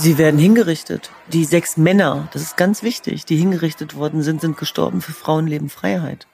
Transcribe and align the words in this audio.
Sie 0.00 0.16
werden 0.16 0.38
hingerichtet. 0.38 1.10
Die 1.32 1.44
sechs 1.44 1.76
Männer, 1.76 2.28
das 2.32 2.42
ist 2.42 2.56
ganz 2.56 2.84
wichtig, 2.84 3.24
die 3.24 3.36
hingerichtet 3.36 3.96
worden 3.96 4.22
sind, 4.22 4.40
sind 4.40 4.56
gestorben 4.56 5.00
für 5.00 5.10
Frauenleben 5.12 5.68
Freiheit. 5.68 6.28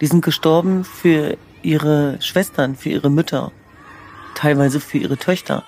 Die 0.00 0.08
sind 0.08 0.24
gestorben 0.24 0.84
für 0.84 1.36
ihre 1.62 2.20
Schwestern, 2.20 2.74
für 2.74 2.88
ihre 2.88 3.08
Mütter, 3.08 3.52
teilweise 4.34 4.80
für 4.80 4.98
ihre 4.98 5.18
Töchter. 5.18 5.62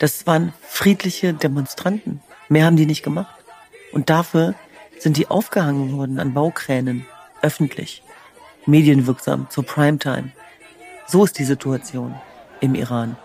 Das 0.00 0.26
waren 0.26 0.52
friedliche 0.60 1.32
Demonstranten. 1.32 2.20
Mehr 2.48 2.66
haben 2.66 2.76
die 2.76 2.86
nicht 2.86 3.04
gemacht. 3.04 3.32
Und 3.92 4.10
dafür 4.10 4.56
sind 4.98 5.16
die 5.16 5.28
aufgehangen 5.28 5.96
worden 5.96 6.18
an 6.18 6.34
Baukränen, 6.34 7.06
öffentlich, 7.42 8.02
medienwirksam, 8.66 9.46
zur 9.50 9.64
Primetime. 9.64 10.32
So 11.06 11.22
ist 11.24 11.38
die 11.38 11.44
Situation 11.44 12.16
im 12.60 12.74
Iran. 12.74 13.16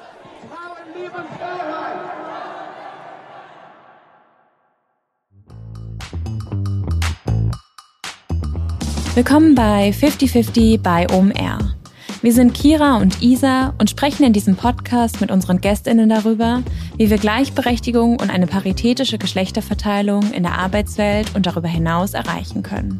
Willkommen 9.17 9.55
bei 9.55 9.91
5050 9.93 10.79
bei 10.79 11.09
OMR. 11.11 11.73
Wir 12.21 12.33
sind 12.33 12.53
Kira 12.53 12.97
und 12.97 13.19
Isa 13.23 13.73
und 13.79 13.89
sprechen 13.89 14.23
in 14.23 14.31
diesem 14.31 14.55
Podcast 14.55 15.21
mit 15.21 15.31
unseren 15.31 15.59
Gästinnen 15.59 16.07
darüber, 16.07 16.61
wie 16.97 17.09
wir 17.09 17.17
Gleichberechtigung 17.17 18.19
und 18.19 18.29
eine 18.29 18.45
paritätische 18.45 19.17
Geschlechterverteilung 19.17 20.33
in 20.33 20.43
der 20.43 20.59
Arbeitswelt 20.59 21.33
und 21.33 21.47
darüber 21.47 21.67
hinaus 21.67 22.13
erreichen 22.13 22.61
können. 22.61 22.99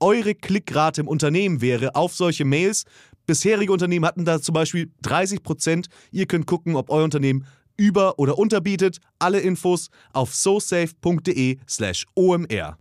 eure 0.00 0.34
Klickrate 0.34 1.00
im 1.00 1.08
Unternehmen 1.08 1.60
wäre 1.60 1.94
auf 1.94 2.14
solche 2.14 2.44
Mails. 2.44 2.84
Bisherige 3.26 3.72
Unternehmen 3.72 4.06
hatten 4.06 4.24
da 4.24 4.40
zum 4.40 4.54
Beispiel 4.54 4.90
30 5.02 5.42
Prozent. 5.42 5.88
Ihr 6.10 6.26
könnt 6.26 6.46
gucken, 6.46 6.76
ob 6.76 6.90
euer 6.90 7.04
Unternehmen 7.04 7.46
über- 7.76 8.18
oder 8.18 8.38
unterbietet. 8.38 8.98
Alle 9.18 9.40
Infos 9.40 9.88
auf 10.12 10.34
sosafe.de/slash 10.34 12.06
omr. 12.14 12.78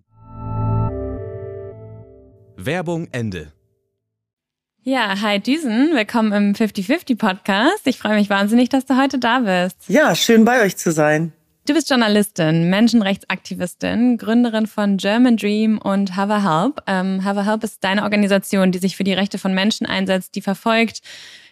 Werbung 2.55 3.07
Ende. 3.11 3.53
Ja, 4.81 5.19
hi 5.21 5.39
Düsen, 5.39 5.91
willkommen 5.93 6.31
im 6.31 6.55
50-50 6.55 7.17
Podcast. 7.17 7.85
Ich 7.85 7.99
freue 7.99 8.15
mich 8.15 8.29
wahnsinnig, 8.29 8.69
dass 8.69 8.85
du 8.85 8.97
heute 8.97 9.19
da 9.19 9.39
bist. 9.39 9.77
Ja, 9.89 10.15
schön 10.15 10.45
bei 10.45 10.63
euch 10.63 10.77
zu 10.77 10.91
sein. 10.93 11.33
Du 11.67 11.73
bist 11.73 11.89
Journalistin, 11.89 12.69
Menschenrechtsaktivistin, 12.69 14.17
Gründerin 14.17 14.67
von 14.67 14.95
German 14.95 15.35
Dream 15.35 15.79
und 15.79 16.15
Have 16.15 16.31
a 16.31 16.61
Help. 16.61 16.81
Ähm, 16.87 17.25
Have 17.25 17.41
a 17.41 17.43
Help 17.43 17.61
ist 17.65 17.83
deine 17.83 18.03
Organisation, 18.03 18.71
die 18.71 18.77
sich 18.77 18.95
für 18.95 19.03
die 19.03 19.11
Rechte 19.11 19.37
von 19.37 19.53
Menschen 19.53 19.85
einsetzt, 19.85 20.35
die 20.35 20.41
verfolgt, 20.41 21.01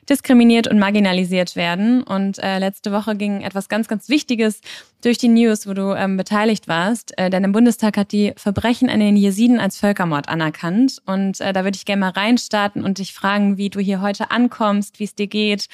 diskriminiert 0.09 0.67
und 0.67 0.79
marginalisiert 0.79 1.55
werden. 1.55 2.03
Und 2.03 2.39
äh, 2.39 2.59
letzte 2.59 2.91
Woche 2.91 3.15
ging 3.15 3.41
etwas 3.41 3.69
ganz, 3.69 3.87
ganz 3.87 4.09
Wichtiges 4.09 4.61
durch 5.01 5.17
die 5.17 5.27
News, 5.27 5.67
wo 5.67 5.73
du 5.73 5.93
ähm, 5.93 6.17
beteiligt 6.17 6.67
warst. 6.67 7.17
Äh, 7.17 7.29
denn 7.29 7.43
im 7.43 7.51
Bundestag 7.51 7.97
hat 7.97 8.11
die 8.11 8.33
Verbrechen 8.37 8.89
an 8.89 8.99
den 8.99 9.15
Jesiden 9.15 9.59
als 9.59 9.77
Völkermord 9.77 10.29
anerkannt. 10.29 11.01
Und 11.05 11.41
äh, 11.41 11.53
da 11.53 11.63
würde 11.63 11.75
ich 11.75 11.85
gerne 11.85 12.01
mal 12.01 12.09
reinstarten 12.09 12.83
und 12.83 12.97
dich 12.97 13.13
fragen, 13.13 13.57
wie 13.57 13.69
du 13.69 13.79
hier 13.79 14.01
heute 14.01 14.31
ankommst, 14.31 14.99
wie 14.99 15.05
es 15.05 15.15
dir 15.15 15.27
geht 15.27 15.67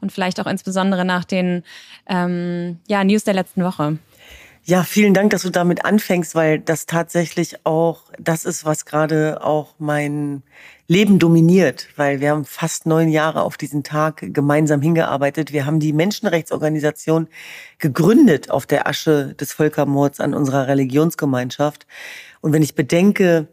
und 0.00 0.12
vielleicht 0.12 0.40
auch 0.40 0.46
insbesondere 0.46 1.04
nach 1.04 1.24
den 1.24 1.62
ähm, 2.08 2.78
ja, 2.88 3.02
News 3.04 3.24
der 3.24 3.34
letzten 3.34 3.62
Woche. 3.64 3.98
Ja, 4.68 4.82
vielen 4.82 5.14
Dank, 5.14 5.30
dass 5.30 5.42
du 5.42 5.50
damit 5.50 5.84
anfängst, 5.84 6.34
weil 6.34 6.58
das 6.58 6.86
tatsächlich 6.86 7.64
auch 7.64 8.10
das 8.18 8.44
ist, 8.44 8.64
was 8.64 8.84
gerade 8.84 9.44
auch 9.44 9.76
mein 9.78 10.42
Leben 10.88 11.20
dominiert, 11.20 11.86
weil 11.94 12.18
wir 12.18 12.30
haben 12.30 12.44
fast 12.44 12.84
neun 12.84 13.08
Jahre 13.08 13.42
auf 13.42 13.56
diesen 13.56 13.84
Tag 13.84 14.24
gemeinsam 14.34 14.82
hingearbeitet. 14.82 15.52
Wir 15.52 15.66
haben 15.66 15.78
die 15.78 15.92
Menschenrechtsorganisation 15.92 17.28
gegründet 17.78 18.50
auf 18.50 18.66
der 18.66 18.88
Asche 18.88 19.34
des 19.34 19.52
Völkermords 19.52 20.18
an 20.18 20.34
unserer 20.34 20.66
Religionsgemeinschaft. 20.66 21.86
Und 22.40 22.52
wenn 22.52 22.62
ich 22.62 22.74
bedenke, 22.74 23.46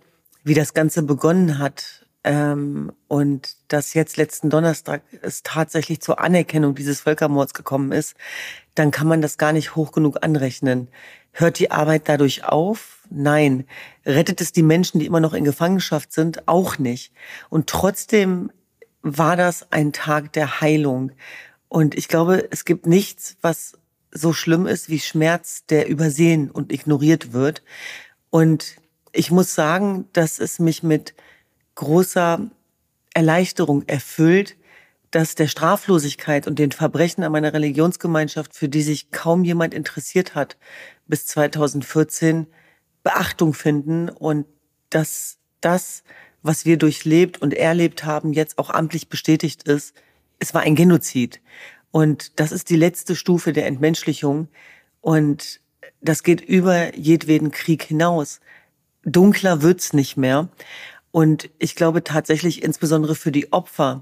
wie 0.43 0.55
das 0.55 0.73
Ganze 0.73 1.03
begonnen 1.03 1.59
hat, 1.59 2.02
ähm, 2.23 2.91
und 3.07 3.55
dass 3.67 3.93
jetzt 3.93 4.17
letzten 4.17 4.49
Donnerstag 4.49 5.03
es 5.21 5.43
tatsächlich 5.43 6.01
zur 6.01 6.19
Anerkennung 6.19 6.75
dieses 6.75 7.01
Völkermords 7.01 7.53
gekommen 7.53 7.91
ist, 7.91 8.15
dann 8.75 8.91
kann 8.91 9.07
man 9.07 9.21
das 9.21 9.37
gar 9.37 9.51
nicht 9.51 9.75
hoch 9.75 9.91
genug 9.91 10.23
anrechnen. 10.23 10.89
Hört 11.31 11.59
die 11.59 11.71
Arbeit 11.71 12.07
dadurch 12.07 12.45
auf? 12.45 13.07
Nein. 13.09 13.65
Rettet 14.05 14.39
es 14.39 14.51
die 14.51 14.63
Menschen, 14.63 14.99
die 14.99 15.05
immer 15.05 15.19
noch 15.19 15.33
in 15.33 15.43
Gefangenschaft 15.43 16.13
sind? 16.13 16.47
Auch 16.47 16.77
nicht. 16.77 17.11
Und 17.49 17.67
trotzdem 17.67 18.51
war 19.01 19.35
das 19.35 19.71
ein 19.71 19.91
Tag 19.91 20.31
der 20.33 20.61
Heilung. 20.61 21.11
Und 21.67 21.95
ich 21.95 22.07
glaube, 22.07 22.47
es 22.51 22.65
gibt 22.65 22.85
nichts, 22.85 23.35
was 23.41 23.73
so 24.11 24.31
schlimm 24.31 24.67
ist 24.67 24.89
wie 24.89 24.99
Schmerz, 24.99 25.65
der 25.65 25.89
übersehen 25.89 26.51
und 26.51 26.71
ignoriert 26.71 27.33
wird. 27.33 27.63
Und 28.29 28.77
ich 29.11 29.31
muss 29.31 29.55
sagen, 29.55 30.07
dass 30.13 30.39
es 30.39 30.59
mich 30.59 30.83
mit 30.83 31.15
großer 31.75 32.49
Erleichterung 33.13 33.83
erfüllt, 33.87 34.55
dass 35.11 35.35
der 35.35 35.47
Straflosigkeit 35.47 36.47
und 36.47 36.57
den 36.57 36.71
Verbrechen 36.71 37.23
an 37.23 37.31
meiner 37.31 37.53
Religionsgemeinschaft, 37.53 38.55
für 38.55 38.67
die 38.67 38.81
sich 38.81 39.11
kaum 39.11 39.43
jemand 39.43 39.73
interessiert 39.73 40.33
hat, 40.33 40.57
bis 41.05 41.27
2014 41.27 42.47
Beachtung 43.03 43.53
finden 43.53 44.09
und 44.09 44.47
dass 44.89 45.37
das, 45.61 46.03
was 46.41 46.65
wir 46.65 46.77
durchlebt 46.77 47.41
und 47.41 47.53
erlebt 47.53 48.05
haben, 48.05 48.33
jetzt 48.33 48.57
auch 48.57 48.69
amtlich 48.69 49.07
bestätigt 49.09 49.63
ist. 49.63 49.93
Es 50.39 50.53
war 50.53 50.61
ein 50.61 50.75
Genozid. 50.75 51.41
Und 51.91 52.39
das 52.39 52.51
ist 52.51 52.69
die 52.71 52.75
letzte 52.75 53.15
Stufe 53.15 53.53
der 53.53 53.67
Entmenschlichung. 53.67 54.47
Und 54.99 55.61
das 56.01 56.23
geht 56.23 56.41
über 56.41 56.95
jedweden 56.97 57.51
Krieg 57.51 57.83
hinaus. 57.83 58.39
Dunkler 59.05 59.61
wird's 59.61 59.93
nicht 59.93 60.17
mehr. 60.17 60.49
Und 61.13 61.51
ich 61.59 61.75
glaube 61.75 62.03
tatsächlich, 62.03 62.63
insbesondere 62.63 63.13
für 63.13 63.31
die 63.31 63.53
Opfer, 63.53 64.01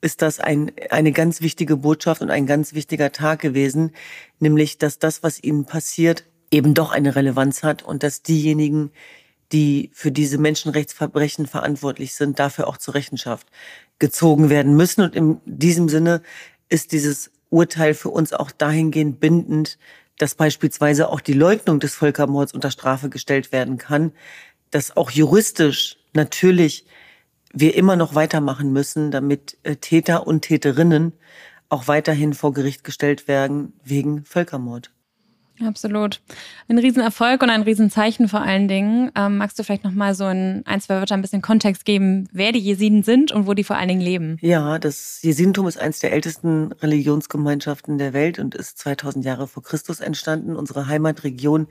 ist 0.00 0.22
das 0.22 0.38
ein, 0.38 0.70
eine 0.90 1.10
ganz 1.10 1.40
wichtige 1.40 1.76
Botschaft 1.76 2.22
und 2.22 2.30
ein 2.30 2.46
ganz 2.46 2.72
wichtiger 2.72 3.10
Tag 3.10 3.40
gewesen, 3.40 3.90
nämlich, 4.38 4.78
dass 4.78 5.00
das, 5.00 5.24
was 5.24 5.42
ihnen 5.42 5.64
passiert, 5.64 6.24
eben 6.52 6.72
doch 6.72 6.92
eine 6.92 7.16
Relevanz 7.16 7.64
hat 7.64 7.82
und 7.82 8.04
dass 8.04 8.22
diejenigen, 8.22 8.92
die 9.50 9.90
für 9.92 10.12
diese 10.12 10.38
Menschenrechtsverbrechen 10.38 11.48
verantwortlich 11.48 12.14
sind, 12.14 12.38
dafür 12.38 12.68
auch 12.68 12.76
zur 12.76 12.94
Rechenschaft 12.94 13.48
gezogen 13.98 14.48
werden 14.48 14.76
müssen. 14.76 15.00
Und 15.02 15.16
in 15.16 15.40
diesem 15.46 15.88
Sinne 15.88 16.22
ist 16.68 16.92
dieses 16.92 17.32
Urteil 17.50 17.94
für 17.94 18.10
uns 18.10 18.32
auch 18.32 18.52
dahingehend 18.52 19.18
bindend, 19.18 19.78
dass 20.16 20.36
beispielsweise 20.36 21.08
auch 21.08 21.20
die 21.20 21.32
Leugnung 21.32 21.80
des 21.80 21.96
Völkermords 21.96 22.54
unter 22.54 22.70
Strafe 22.70 23.08
gestellt 23.08 23.50
werden 23.50 23.78
kann, 23.78 24.12
dass 24.70 24.96
auch 24.96 25.10
juristisch 25.10 25.96
natürlich 26.12 26.86
wir 27.52 27.74
immer 27.74 27.96
noch 27.96 28.14
weitermachen 28.14 28.72
müssen, 28.72 29.10
damit 29.10 29.56
äh, 29.62 29.76
Täter 29.76 30.26
und 30.26 30.42
Täterinnen 30.42 31.12
auch 31.68 31.88
weiterhin 31.88 32.34
vor 32.34 32.52
Gericht 32.52 32.84
gestellt 32.84 33.28
werden 33.28 33.72
wegen 33.84 34.24
Völkermord. 34.24 34.90
Absolut. 35.64 36.20
Ein 36.68 36.78
Riesenerfolg 36.78 37.42
und 37.42 37.48
ein 37.48 37.62
Riesenzeichen 37.62 38.28
vor 38.28 38.42
allen 38.42 38.68
Dingen. 38.68 39.10
Ähm, 39.16 39.38
magst 39.38 39.58
du 39.58 39.62
vielleicht 39.62 39.84
noch 39.84 39.92
mal 39.92 40.14
so 40.14 40.28
in 40.28 40.62
ein, 40.66 40.80
zwei 40.80 40.96
Wörter 40.96 41.14
ein 41.14 41.22
bisschen 41.22 41.40
Kontext 41.40 41.84
geben, 41.84 42.28
wer 42.30 42.52
die 42.52 42.58
Jesiden 42.58 43.02
sind 43.02 43.32
und 43.32 43.46
wo 43.46 43.54
die 43.54 43.64
vor 43.64 43.76
allen 43.76 43.88
Dingen 43.88 44.00
leben? 44.02 44.36
Ja, 44.42 44.78
das 44.78 45.22
Jesidentum 45.22 45.66
ist 45.66 45.78
eines 45.78 46.00
der 46.00 46.12
ältesten 46.12 46.72
Religionsgemeinschaften 46.72 47.96
der 47.96 48.12
Welt 48.12 48.38
und 48.38 48.54
ist 48.54 48.78
2000 48.78 49.24
Jahre 49.24 49.48
vor 49.48 49.62
Christus 49.62 50.00
entstanden. 50.00 50.56
Unsere 50.56 50.88
Heimatregion 50.88 51.68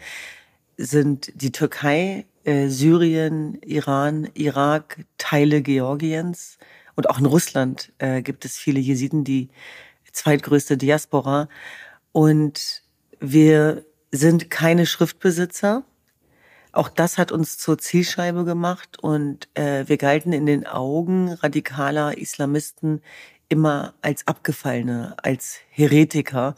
sind 0.78 1.32
die 1.36 1.52
Türkei, 1.52 2.26
äh, 2.46 2.68
Syrien, 2.70 3.60
Iran, 3.62 4.30
Irak, 4.34 5.06
Teile 5.18 5.62
Georgiens 5.62 6.58
und 6.96 7.10
auch 7.10 7.20
in 7.20 7.26
Russland 7.26 7.92
äh, 7.98 8.22
gibt 8.22 8.46
es 8.46 8.58
viele 8.58 8.80
Jesiden, 8.80 9.24
die 9.24 9.50
zweitgrößte 10.12 10.78
Diaspora. 10.78 11.50
Und 12.12 12.84
wir 13.20 13.86
sind 14.12 14.50
keine 14.50 14.86
Schriftbesitzer. 14.86 15.84
Auch 16.72 16.90
das 16.90 17.18
hat 17.18 17.32
uns 17.32 17.58
zur 17.58 17.78
Zielscheibe 17.78 18.46
gemacht 18.46 19.00
und 19.02 19.48
äh, 19.54 19.88
wir 19.88 19.98
galten 19.98 20.34
in 20.34 20.46
den 20.46 20.66
Augen 20.66 21.32
radikaler 21.32 22.18
Islamisten 22.18 23.02
immer 23.48 23.94
als 24.02 24.28
Abgefallene, 24.28 25.16
als 25.22 25.60
Heretiker, 25.70 26.56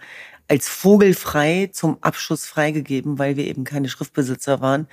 als 0.47 0.69
vogelfrei 0.69 1.69
zum 1.71 1.97
Abschuss 2.01 2.45
freigegeben, 2.45 3.19
weil 3.19 3.35
wir 3.35 3.45
eben 3.45 3.63
keine 3.63 3.89
Schriftbesitzer 3.89 4.61
waren. 4.61 4.87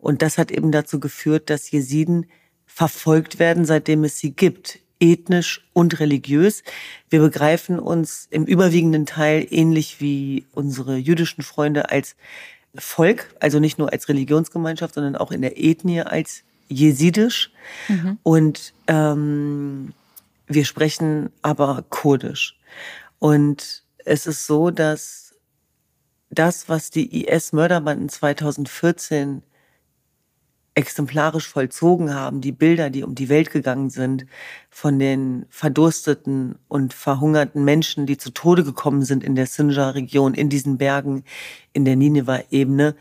Und 0.00 0.22
das 0.22 0.38
hat 0.38 0.50
eben 0.50 0.72
dazu 0.72 1.00
geführt, 1.00 1.50
dass 1.50 1.70
Jesiden 1.70 2.26
verfolgt 2.66 3.38
werden, 3.38 3.64
seitdem 3.64 4.04
es 4.04 4.18
sie 4.18 4.32
gibt, 4.32 4.78
ethnisch 5.00 5.66
und 5.72 5.98
religiös. 6.00 6.62
Wir 7.08 7.20
begreifen 7.20 7.78
uns 7.78 8.26
im 8.30 8.44
überwiegenden 8.44 9.06
Teil 9.06 9.46
ähnlich 9.50 10.00
wie 10.00 10.46
unsere 10.52 10.96
jüdischen 10.96 11.42
Freunde 11.42 11.90
als 11.90 12.16
Volk, 12.74 13.34
also 13.40 13.58
nicht 13.58 13.78
nur 13.78 13.92
als 13.92 14.08
Religionsgemeinschaft, 14.08 14.94
sondern 14.94 15.16
auch 15.16 15.32
in 15.32 15.42
der 15.42 15.58
Ethnie 15.58 16.02
als 16.02 16.42
jesidisch. 16.68 17.50
Mhm. 17.88 18.18
Und 18.22 18.72
ähm, 18.86 19.92
wir 20.46 20.64
sprechen 20.64 21.30
aber 21.42 21.84
kurdisch. 21.88 22.58
Und 23.18 23.82
es 24.04 24.26
ist 24.26 24.46
so, 24.46 24.70
dass 24.70 25.34
das, 26.30 26.68
was 26.68 26.90
die 26.90 27.26
IS-Mörderbanden 27.26 28.08
2014 28.08 29.42
exemplarisch 30.74 31.48
vollzogen 31.48 32.14
haben, 32.14 32.40
die 32.40 32.52
Bilder, 32.52 32.90
die 32.90 33.02
um 33.02 33.14
die 33.14 33.28
Welt 33.28 33.50
gegangen 33.50 33.90
sind, 33.90 34.26
von 34.70 34.98
den 34.98 35.46
verdursteten 35.50 36.58
und 36.68 36.94
verhungerten 36.94 37.64
Menschen, 37.64 38.06
die 38.06 38.16
zu 38.16 38.30
Tode 38.30 38.64
gekommen 38.64 39.04
sind 39.04 39.24
in 39.24 39.34
der 39.34 39.46
Sinjar-Region, 39.46 40.34
in 40.34 40.48
diesen 40.48 40.78
Bergen, 40.78 41.24
in 41.72 41.84
der 41.84 41.96
Nineveh-Ebene, 41.96 42.94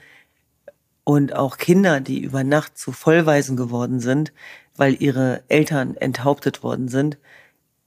und 1.04 1.36
auch 1.36 1.58
Kinder, 1.58 2.02
die 2.02 2.20
über 2.20 2.44
Nacht 2.44 2.78
zu 2.78 2.92
Vollweisen 2.92 3.58
geworden 3.58 4.00
sind, 4.00 4.32
weil 4.76 5.02
ihre 5.02 5.44
Eltern 5.48 5.96
enthauptet 5.98 6.62
worden 6.62 6.88
sind, 6.88 7.18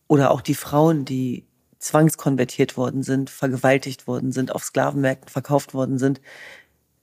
oder 0.09 0.31
auch 0.31 0.41
die 0.41 0.55
Frauen, 0.55 1.05
die 1.05 1.47
zwangskonvertiert 1.79 2.77
worden 2.77 3.03
sind, 3.03 3.31
vergewaltigt 3.31 4.07
worden 4.07 4.33
sind, 4.33 4.55
auf 4.55 4.65
Sklavenmärkten 4.65 5.29
verkauft 5.29 5.75
worden 5.75 5.99
sind. 5.99 6.21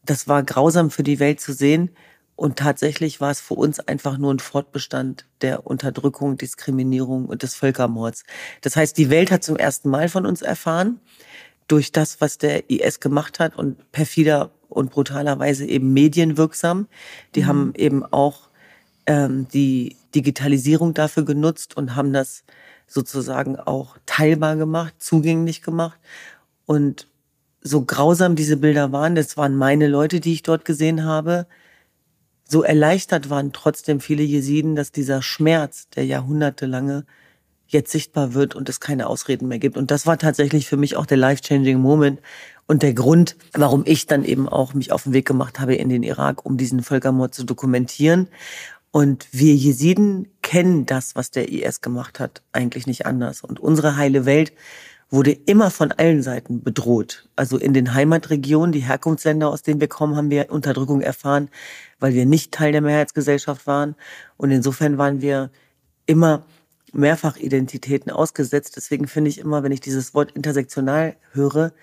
Das 0.06 0.28
war 0.28 0.44
grausam 0.44 0.92
für 0.92 1.04
die 1.04 1.20
Welt 1.20 1.40
zu 1.42 1.54
sehen. 1.54 1.92
Und 2.40 2.56
tatsächlich 2.56 3.20
war 3.20 3.32
es 3.32 3.42
für 3.42 3.56
uns 3.56 3.82
einfach 3.82 4.18
nur 4.18 4.34
ein 4.34 4.40
Fortbestand 4.40 5.26
der 5.42 5.68
Unterdrückung, 5.68 6.38
Diskriminierung 6.38 7.26
und 7.26 7.44
des 7.44 7.54
Völkermords. 7.54 8.24
Das 8.62 8.78
heißt, 8.78 8.98
die 8.98 9.10
Welt 9.10 9.30
hat 9.30 9.44
zum 9.44 9.58
ersten 9.58 9.90
Mal 9.90 10.08
von 10.08 10.26
uns 10.26 10.42
erfahren, 10.42 11.02
durch 11.68 11.92
das, 11.92 12.22
was 12.22 12.38
der 12.38 12.70
IS 12.70 13.02
gemacht 13.02 13.40
hat 13.40 13.58
und 13.58 13.92
perfider 13.92 14.52
und 14.70 14.90
brutalerweise 14.90 15.66
eben 15.66 15.92
medienwirksam. 15.92 16.88
Die 17.36 17.42
mhm. 17.42 17.48
haben 17.48 17.74
eben 17.76 18.06
auch 18.06 18.48
ähm, 19.06 19.50
die 19.54 19.98
Digitalisierung 20.16 20.94
dafür 20.94 21.26
genutzt 21.26 21.76
und 21.76 21.98
haben 21.98 22.14
das 22.14 22.46
sozusagen 22.88 23.58
auch 23.58 23.98
teilbar 24.06 24.56
gemacht, 24.56 24.94
zugänglich 25.00 25.62
gemacht. 25.62 26.00
Und 26.66 27.06
so 27.62 27.82
grausam 27.82 28.38
diese 28.38 28.56
Bilder 28.56 28.94
waren, 28.94 29.16
das 29.16 29.36
waren 29.36 29.58
meine 29.58 29.90
Leute, 29.90 30.22
die 30.22 30.32
ich 30.32 30.44
dort 30.44 30.64
gesehen 30.64 31.04
habe, 31.04 31.48
so 32.50 32.64
erleichtert 32.64 33.30
waren 33.30 33.54
trotzdem 33.54 34.00
viele 34.00 34.24
Jesiden, 34.24 34.76
dass 34.76 34.92
dieser 34.92 35.22
Schmerz, 35.22 35.88
der 35.90 36.06
jahrhundertelange 36.06 37.06
jetzt 37.68 37.92
sichtbar 37.92 38.34
wird 38.34 38.56
und 38.56 38.68
es 38.68 38.80
keine 38.80 39.06
Ausreden 39.06 39.48
mehr 39.48 39.60
gibt. 39.60 39.78
Und 39.78 39.92
das 39.92 40.08
war 40.08 40.18
tatsächlich 40.18 40.68
für 40.68 40.76
mich 40.76 40.96
auch 40.96 41.06
der 41.06 41.18
life-changing 41.18 41.80
Moment 41.80 42.20
und 42.66 42.82
der 42.82 42.96
Grund, 42.96 43.36
warum 43.54 43.84
ich 43.86 44.08
dann 44.08 44.26
eben 44.26 44.50
auch 44.50 44.74
mich 44.74 44.92
auf 44.92 45.04
den 45.04 45.14
Weg 45.14 45.28
gemacht 45.28 45.60
habe 45.60 45.76
in 45.76 45.90
den 45.90 46.02
Irak, 46.02 46.44
um 46.44 46.58
diesen 46.58 46.82
Völkermord 46.82 47.36
zu 47.36 47.44
dokumentieren. 47.44 48.28
Und 48.90 49.28
wir 49.32 49.54
Jesiden 49.54 50.28
kennen 50.42 50.88
das, 50.88 51.16
was 51.16 51.30
der 51.30 51.52
IS 51.52 51.82
gemacht 51.82 52.20
hat, 52.20 52.42
eigentlich 52.52 52.88
nicht 52.88 53.06
anders. 53.06 53.44
Und 53.44 53.60
unsere 53.60 53.96
heile 53.96 54.26
Welt 54.26 54.52
wurde 55.10 55.32
immer 55.32 55.72
von 55.72 55.92
allen 55.92 56.22
Seiten 56.22 56.64
bedroht. 56.64 57.28
Also 57.36 57.58
in 57.58 57.74
den 57.74 57.94
Heimatregionen, 57.94 58.72
die 58.72 58.82
Herkunftsländer, 58.82 59.50
aus 59.50 59.64
denen 59.64 59.82
wir 59.82 59.88
kommen, 59.88 60.16
haben 60.16 60.30
wir 60.30 60.52
Unterdrückung 60.52 61.02
erfahren, 61.02 61.50
weil 62.00 62.14
wir 62.14 62.26
nicht 62.26 62.52
Teil 62.52 62.72
der 62.72 62.82
Mehrheitsgesellschaft 62.82 63.66
waren. 63.66 63.96
Und 64.38 64.52
insofern 64.52 64.98
waren 64.98 65.22
wir 65.22 65.50
immer 66.06 66.44
mehrfach 66.94 67.38
Identitäten 67.38 68.12
ausgesetzt. 68.12 68.76
Deswegen 68.76 69.08
finde 69.08 69.30
ich 69.30 69.40
immer, 69.40 69.64
wenn 69.64 69.72
ich 69.72 69.82
dieses 69.82 70.14
Wort 70.14 70.32
intersektional 70.32 71.16
höre, 71.32 71.74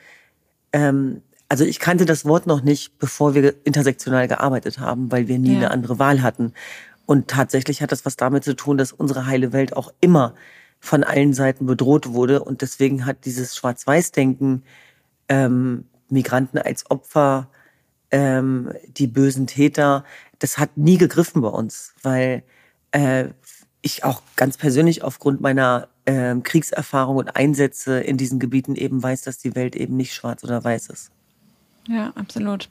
ähm, 0.72 1.22
also 1.48 1.64
ich 1.64 1.78
kannte 1.78 2.06
das 2.06 2.24
Wort 2.24 2.46
noch 2.46 2.62
nicht, 2.62 2.98
bevor 2.98 3.34
wir 3.34 3.54
intersektional 3.64 4.26
gearbeitet 4.26 4.80
haben, 4.80 5.12
weil 5.12 5.28
wir 5.28 5.38
nie 5.38 5.52
ja. 5.52 5.58
eine 5.58 5.70
andere 5.70 5.98
Wahl 5.98 6.22
hatten. 6.22 6.52
Und 7.06 7.28
tatsächlich 7.28 7.82
hat 7.82 7.92
das 7.92 8.04
was 8.04 8.16
damit 8.16 8.42
zu 8.42 8.56
tun, 8.56 8.78
dass 8.78 8.92
unsere 8.92 9.26
heile 9.26 9.52
Welt 9.52 9.76
auch 9.76 9.92
immer 10.00 10.34
von 10.86 11.04
allen 11.04 11.34
Seiten 11.34 11.66
bedroht 11.66 12.12
wurde. 12.12 12.42
Und 12.42 12.62
deswegen 12.62 13.06
hat 13.06 13.24
dieses 13.24 13.56
Schwarz-Weiß-Denken, 13.56 14.62
ähm, 15.28 15.84
Migranten 16.08 16.58
als 16.58 16.90
Opfer, 16.90 17.48
ähm, 18.10 18.72
die 18.88 19.08
bösen 19.08 19.46
Täter, 19.46 20.04
das 20.38 20.58
hat 20.58 20.76
nie 20.76 20.98
gegriffen 20.98 21.42
bei 21.42 21.48
uns, 21.48 21.94
weil 22.02 22.44
äh, 22.92 23.26
ich 23.82 24.04
auch 24.04 24.22
ganz 24.36 24.56
persönlich 24.56 25.02
aufgrund 25.02 25.40
meiner 25.40 25.88
äh, 26.04 26.34
Kriegserfahrung 26.36 27.16
und 27.16 27.36
Einsätze 27.36 28.00
in 28.00 28.16
diesen 28.16 28.38
Gebieten 28.38 28.76
eben 28.76 29.02
weiß, 29.02 29.22
dass 29.22 29.38
die 29.38 29.54
Welt 29.54 29.76
eben 29.76 29.96
nicht 29.96 30.14
schwarz 30.14 30.44
oder 30.44 30.62
weiß 30.62 30.88
ist. 30.88 31.10
Ja, 31.88 32.12
absolut. 32.16 32.68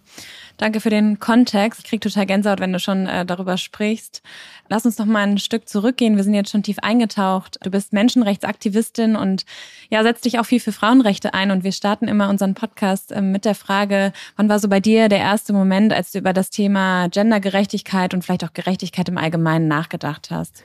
Danke 0.58 0.82
für 0.82 0.90
den 0.90 1.20
Kontext. 1.20 1.82
Ich 1.82 1.90
krieg 1.90 2.02
total 2.02 2.26
Gänsehaut, 2.26 2.60
wenn 2.60 2.74
du 2.74 2.80
schon 2.80 3.08
äh, 3.08 3.26
darüber 3.26 3.58
sprichst. 3.58 4.22
Lass 4.68 4.86
uns 4.86 4.98
noch 4.98 5.06
mal 5.06 5.26
ein 5.26 5.38
Stück 5.38 5.70
zurückgehen. 5.70 6.18
Wir 6.18 6.24
sind 6.24 6.34
jetzt 6.34 6.52
schon 6.52 6.64
tief 6.64 6.78
eingetaucht. 6.82 7.58
Du 7.62 7.72
bist 7.72 7.94
Menschenrechtsaktivistin 7.94 9.16
und 9.16 9.46
ja, 9.90 10.04
setzt 10.04 10.26
dich 10.26 10.40
auch 10.40 10.46
viel 10.46 10.60
für 10.60 10.72
Frauenrechte 10.72 11.34
ein. 11.34 11.52
Und 11.52 11.64
wir 11.64 11.72
starten 11.72 12.08
immer 12.08 12.30
unseren 12.30 12.56
Podcast 12.56 13.12
äh, 13.12 13.22
mit 13.22 13.46
der 13.46 13.56
Frage, 13.56 14.12
wann 14.36 14.50
war 14.50 14.60
so 14.60 14.68
bei 14.68 14.80
dir 14.80 15.08
der 15.08 15.20
erste 15.20 15.54
Moment, 15.54 15.94
als 15.94 16.12
du 16.12 16.20
über 16.20 16.34
das 16.34 16.50
Thema 16.50 17.08
Gendergerechtigkeit 17.08 18.14
und 18.14 18.24
vielleicht 18.24 18.44
auch 18.44 18.54
Gerechtigkeit 18.54 19.08
im 19.08 19.18
Allgemeinen 19.18 19.68
nachgedacht 19.68 20.30
hast? 20.30 20.64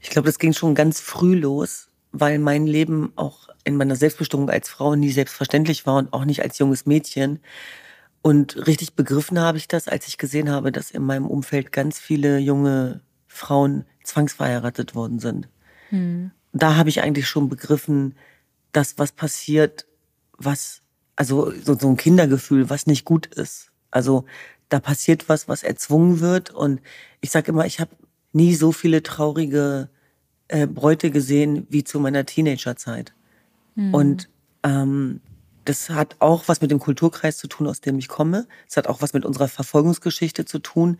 Ich 0.00 0.10
glaube, 0.10 0.26
das 0.26 0.38
ging 0.38 0.52
schon 0.52 0.76
ganz 0.76 1.00
früh 1.00 1.34
los, 1.34 1.88
weil 2.12 2.38
mein 2.38 2.66
Leben 2.66 3.12
auch 3.16 3.48
in 3.64 3.76
meiner 3.76 3.96
Selbstbestimmung 3.96 4.50
als 4.50 4.68
Frau 4.68 4.94
nie 4.94 5.10
selbstverständlich 5.10 5.84
war 5.84 5.96
und 5.96 6.12
auch 6.12 6.24
nicht 6.24 6.42
als 6.42 6.58
junges 6.58 6.86
Mädchen. 6.86 7.40
Und 8.28 8.66
richtig 8.66 8.92
begriffen 8.92 9.38
habe 9.38 9.56
ich 9.56 9.68
das, 9.68 9.88
als 9.88 10.06
ich 10.06 10.18
gesehen 10.18 10.50
habe, 10.50 10.70
dass 10.70 10.90
in 10.90 11.02
meinem 11.02 11.26
Umfeld 11.26 11.72
ganz 11.72 11.98
viele 11.98 12.36
junge 12.36 13.00
Frauen 13.26 13.86
zwangsverheiratet 14.04 14.94
worden 14.94 15.18
sind. 15.18 15.48
Hm. 15.88 16.30
Da 16.52 16.76
habe 16.76 16.90
ich 16.90 17.00
eigentlich 17.00 17.26
schon 17.26 17.48
begriffen, 17.48 18.16
dass 18.72 18.98
was 18.98 19.12
passiert, 19.12 19.86
was, 20.36 20.82
also 21.16 21.50
so, 21.62 21.72
so 21.72 21.88
ein 21.88 21.96
Kindergefühl, 21.96 22.68
was 22.68 22.86
nicht 22.86 23.06
gut 23.06 23.24
ist. 23.28 23.72
Also 23.90 24.26
da 24.68 24.78
passiert 24.78 25.30
was, 25.30 25.48
was 25.48 25.62
erzwungen 25.62 26.20
wird. 26.20 26.50
Und 26.50 26.82
ich 27.22 27.30
sage 27.30 27.50
immer, 27.50 27.64
ich 27.64 27.80
habe 27.80 27.96
nie 28.34 28.54
so 28.54 28.72
viele 28.72 29.02
traurige 29.02 29.88
äh, 30.48 30.66
Bräute 30.66 31.10
gesehen 31.10 31.66
wie 31.70 31.82
zu 31.82 31.98
meiner 31.98 32.26
Teenagerzeit. 32.26 33.14
Hm. 33.74 33.94
Und 33.94 34.28
ähm, 34.64 35.22
das 35.68 35.90
hat 35.90 36.16
auch 36.20 36.44
was 36.46 36.62
mit 36.62 36.70
dem 36.70 36.78
Kulturkreis 36.78 37.36
zu 37.36 37.46
tun, 37.46 37.66
aus 37.66 37.82
dem 37.82 37.98
ich 37.98 38.08
komme. 38.08 38.46
Es 38.66 38.78
hat 38.78 38.86
auch 38.86 39.02
was 39.02 39.12
mit 39.12 39.26
unserer 39.26 39.48
Verfolgungsgeschichte 39.48 40.46
zu 40.46 40.60
tun 40.60 40.98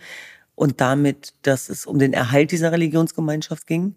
und 0.55 0.81
damit, 0.83 1.33
dass 1.43 1.71
es 1.71 1.87
um 1.87 1.99
den 1.99 2.13
Erhalt 2.13 2.51
dieser 2.53 2.71
Religionsgemeinschaft 2.71 3.67
ging. 3.67 3.97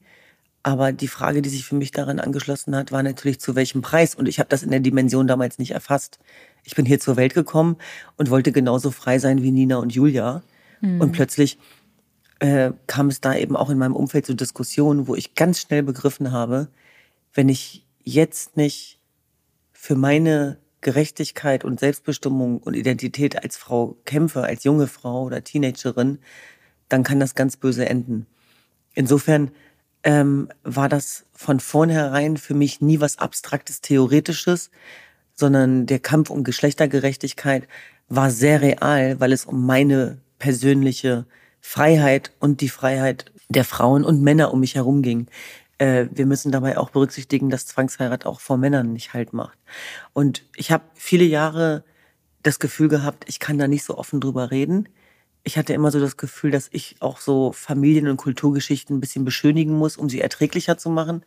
Aber 0.64 0.94
die 0.94 1.10
Frage, 1.10 1.42
die 1.42 1.50
sich 1.50 1.66
für 1.66 1.76
mich 1.76 1.92
daran 1.92 2.20
angeschlossen 2.20 2.76
hat, 2.76 2.92
war 2.92 3.04
natürlich, 3.04 3.42
zu 3.42 3.56
welchem 3.56 3.82
Preis. 3.82 4.16
Und 4.16 4.28
ich 4.28 4.40
habe 4.40 4.48
das 4.48 4.64
in 4.64 4.72
der 4.72 4.80
Dimension 4.80 5.28
damals 5.28 5.60
nicht 5.60 5.72
erfasst. 5.72 6.20
Ich 6.64 6.76
bin 6.76 6.86
hier 6.86 7.00
zur 7.00 7.18
Welt 7.18 7.34
gekommen 7.34 7.78
und 8.16 8.30
wollte 8.30 8.52
genauso 8.52 8.92
frei 8.92 9.20
sein 9.20 9.42
wie 9.42 9.52
Nina 9.52 9.78
und 9.78 9.94
Julia. 9.94 10.44
Mhm. 10.80 11.02
Und 11.02 11.12
plötzlich 11.12 11.58
äh, 12.40 12.72
kam 12.88 13.08
es 13.08 13.20
da 13.20 13.36
eben 13.36 13.58
auch 13.58 13.72
in 13.72 13.78
meinem 13.78 13.96
Umfeld 13.96 14.26
zu 14.26 14.36
Diskussionen, 14.36 15.08
wo 15.08 15.16
ich 15.16 15.36
ganz 15.36 15.60
schnell 15.60 15.84
begriffen 15.84 16.32
habe, 16.32 16.70
wenn 17.34 17.50
ich 17.50 17.86
jetzt 18.04 18.56
nicht 18.56 19.01
für 19.82 19.96
meine 19.96 20.60
Gerechtigkeit 20.82 21.66
und 21.66 21.80
Selbstbestimmung 21.80 22.60
und 22.60 22.76
Identität 22.76 23.42
als 23.42 23.58
Frau 23.58 23.98
kämpfe, 24.06 24.44
als 24.44 24.64
junge 24.64 24.86
Frau 24.86 25.24
oder 25.24 25.44
Teenagerin, 25.44 26.20
dann 26.88 27.02
kann 27.02 27.20
das 27.20 27.34
ganz 27.34 27.58
böse 27.58 27.90
enden. 27.90 28.28
Insofern 28.94 29.50
ähm, 30.04 30.50
war 30.62 30.88
das 30.88 31.26
von 31.32 31.60
vornherein 31.60 32.38
für 32.38 32.54
mich 32.54 32.80
nie 32.80 33.00
was 33.00 33.18
Abstraktes, 33.18 33.82
Theoretisches, 33.82 34.70
sondern 35.34 35.88
der 35.88 35.98
Kampf 35.98 36.30
um 36.30 36.44
Geschlechtergerechtigkeit 36.44 37.68
war 38.08 38.30
sehr 38.30 38.62
real, 38.62 39.20
weil 39.20 39.32
es 39.32 39.46
um 39.46 39.66
meine 39.66 40.20
persönliche 40.38 41.26
Freiheit 41.60 42.34
und 42.38 42.62
die 42.62 42.70
Freiheit 42.70 43.32
der 43.50 43.66
Frauen 43.66 44.06
und 44.06 44.22
Männer 44.22 44.54
um 44.54 44.60
mich 44.60 44.76
herum 44.76 45.02
ging. 45.02 45.26
Äh, 45.82 46.10
wir 46.12 46.28
müssen 46.28 46.52
dabei 46.52 46.78
auch 46.78 46.92
berücksichtigen, 46.92 47.50
dass 47.50 47.66
Zwangsheirat 47.66 48.28
auch 48.28 48.40
vor 48.40 48.58
Männern 48.58 48.94
nicht 48.94 49.16
halt 49.16 49.34
macht. 49.34 49.58
Und 50.14 50.46
ich 50.56 50.72
habe 50.72 50.84
viele 50.94 51.24
Jahre 51.24 51.84
das 52.44 52.60
Gefühl 52.60 52.88
gehabt, 52.88 53.26
ich 53.28 53.40
kann 53.40 53.58
da 53.58 53.68
nicht 53.68 53.84
so 53.84 53.98
offen 53.98 54.22
drüber 54.22 54.52
reden. 54.52 54.90
Ich 55.44 55.58
hatte 55.58 55.74
immer 55.74 55.90
so 55.90 56.00
das 56.00 56.18
Gefühl, 56.18 56.52
dass 56.52 56.70
ich 56.72 56.98
auch 57.00 57.18
so 57.18 57.52
Familien- 57.52 58.10
und 58.10 58.18
Kulturgeschichten 58.18 58.98
ein 58.98 59.00
bisschen 59.00 59.26
beschönigen 59.26 59.74
muss, 59.76 59.98
um 59.98 60.08
sie 60.08 60.22
erträglicher 60.22 60.78
zu 60.78 60.92
machen 60.92 61.24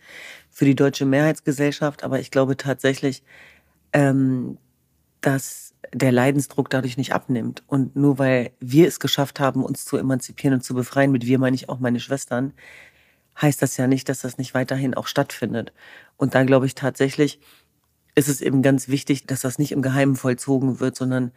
für 0.50 0.66
die 0.66 0.76
deutsche 0.76 1.04
Mehrheitsgesellschaft. 1.04 2.04
Aber 2.04 2.20
ich 2.20 2.30
glaube 2.30 2.56
tatsächlich, 2.56 3.24
ähm, 3.92 4.58
dass 5.20 5.74
der 5.92 6.12
Leidensdruck 6.12 6.70
dadurch 6.70 6.96
nicht 6.96 7.12
abnimmt. 7.12 7.64
Und 7.66 7.96
nur 7.96 8.20
weil 8.20 8.52
wir 8.60 8.86
es 8.86 9.00
geschafft 9.00 9.40
haben, 9.40 9.64
uns 9.64 9.84
zu 9.84 9.96
emanzipieren 9.96 10.54
und 10.54 10.62
zu 10.62 10.74
befreien, 10.74 11.10
mit 11.10 11.26
wir 11.26 11.40
meine 11.40 11.56
ich 11.56 11.68
auch 11.68 11.80
meine 11.80 11.98
Schwestern, 11.98 12.52
heißt 13.40 13.62
das 13.62 13.76
ja 13.76 13.86
nicht, 13.86 14.08
dass 14.08 14.20
das 14.20 14.38
nicht 14.38 14.54
weiterhin 14.54 14.94
auch 14.94 15.06
stattfindet. 15.06 15.72
Und 16.16 16.34
da 16.34 16.44
glaube 16.44 16.66
ich 16.66 16.74
tatsächlich, 16.74 17.40
ist 18.14 18.28
es 18.28 18.40
eben 18.40 18.62
ganz 18.62 18.88
wichtig, 18.88 19.26
dass 19.26 19.40
das 19.40 19.58
nicht 19.58 19.72
im 19.72 19.82
Geheimen 19.82 20.16
vollzogen 20.16 20.80
wird, 20.80 20.96
sondern 20.96 21.32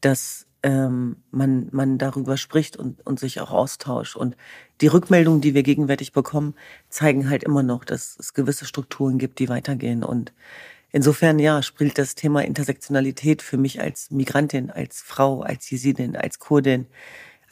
dass 0.00 0.46
ähm, 0.62 1.16
man, 1.30 1.68
man 1.72 1.98
darüber 1.98 2.38
spricht 2.38 2.76
und, 2.76 3.06
und 3.06 3.20
sich 3.20 3.40
auch 3.40 3.50
austauscht. 3.50 4.16
Und 4.16 4.36
die 4.80 4.86
Rückmeldungen, 4.86 5.42
die 5.42 5.54
wir 5.54 5.62
gegenwärtig 5.62 6.12
bekommen, 6.12 6.54
zeigen 6.88 7.28
halt 7.28 7.44
immer 7.44 7.62
noch, 7.62 7.84
dass 7.84 8.16
es 8.18 8.32
gewisse 8.32 8.64
Strukturen 8.64 9.18
gibt, 9.18 9.38
die 9.38 9.50
weitergehen. 9.50 10.02
Und 10.02 10.32
insofern, 10.90 11.38
ja, 11.38 11.62
spielt 11.62 11.98
das 11.98 12.14
Thema 12.14 12.42
Intersektionalität 12.42 13.42
für 13.42 13.58
mich 13.58 13.82
als 13.82 14.10
Migrantin, 14.10 14.70
als 14.70 15.02
Frau, 15.02 15.42
als 15.42 15.68
Jesidin, 15.68 16.16
als 16.16 16.38
Kurdin, 16.38 16.86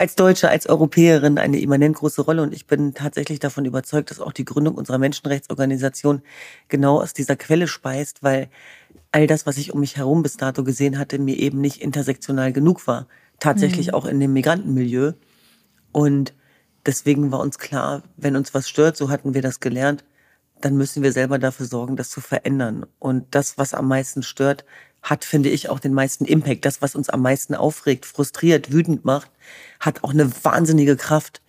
als 0.03 0.17
Deutsche, 0.17 0.49
als 0.49 0.69
Europäerin 0.69 1.39
eine 1.39 1.61
immanent 1.61 1.95
große 1.95 2.23
Rolle. 2.23 2.43
Und 2.43 2.53
ich 2.53 2.67
bin 2.67 2.93
tatsächlich 2.93 3.39
davon 3.39 3.65
überzeugt, 3.67 4.11
dass 4.11 4.19
auch 4.19 4.33
die 4.33 4.45
Gründung 4.45 4.75
unserer 4.75 4.99
Menschenrechtsorganisation 4.99 6.23
genau 6.67 7.01
aus 7.01 7.15
dieser 7.15 7.37
Quelle 7.37 7.69
speist, 7.69 8.25
weil 8.25 8.49
all 9.13 9.29
das, 9.29 9.47
was 9.47 9.59
ich 9.59 9.73
um 9.73 9.79
mich 9.79 9.97
herum 9.97 10.25
bis 10.25 10.37
dato 10.37 10.65
gesehen 10.65 10.99
hatte, 10.99 11.21
mir 11.21 11.39
eben 11.39 11.61
nicht 11.61 11.81
intersektional 11.81 12.53
genug 12.53 12.89
war. 12.89 13.07
Tatsächlich 13.39 13.89
mhm. 13.89 13.95
auch 13.95 14.05
in 14.05 14.19
dem 14.19 14.33
Migrantenmilieu. 14.33 15.13
Und 15.93 16.35
deswegen 16.85 17.31
war 17.31 17.39
uns 17.39 17.61
klar, 17.61 18.03
wenn 18.17 18.35
uns 18.35 18.53
was 18.55 18.69
stört, 18.69 18.97
so 18.97 19.09
hatten 19.09 19.35
wir 19.35 19.43
das 19.43 19.61
gelernt, 19.61 20.05
dann 20.61 20.77
müssen 20.77 21.05
wir 21.05 21.13
selber 21.13 21.39
dafür 21.39 21.67
sorgen, 21.67 21.95
das 21.95 22.11
zu 22.11 22.21
verändern. 22.21 22.87
Und 22.99 23.37
das, 23.37 23.57
was 23.57 23.73
am 23.73 23.87
meisten 23.87 24.25
stört, 24.25 24.65
hat, 25.03 25.25
finde 25.25 25.49
ich, 25.49 25.69
auch 25.69 25.81
den 25.81 25.95
meisten 25.95 26.25
Impact. 26.25 26.65
Das, 26.65 26.81
was 26.81 26.95
uns 26.95 27.09
am 27.09 27.23
meisten 27.23 27.55
aufregt, 27.55 28.07
frustriert, 28.07 28.73
wütend 28.73 29.05
macht, 29.05 29.31
hat 29.81 30.05
auch 30.05 30.13
eine 30.13 30.31
wahnsinnige 30.45 30.97
Kraft, 30.97 31.43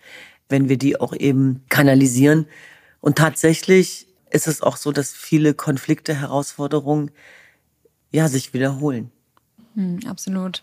wenn 0.48 0.68
wir 0.68 0.76
die 0.76 1.00
auch 1.00 1.14
eben 1.14 1.62
kanalisieren. 1.68 2.46
Und 3.00 3.16
tatsächlich 3.16 4.08
ist 4.30 4.48
es 4.48 4.60
auch 4.60 4.76
so, 4.76 4.90
dass 4.90 5.12
viele 5.12 5.54
Konflikte, 5.54 6.14
Herausforderungen 6.14 7.10
ja 8.10 8.28
sich 8.28 8.52
wiederholen. 8.52 9.10
Hm, 9.74 10.00
absolut. 10.08 10.62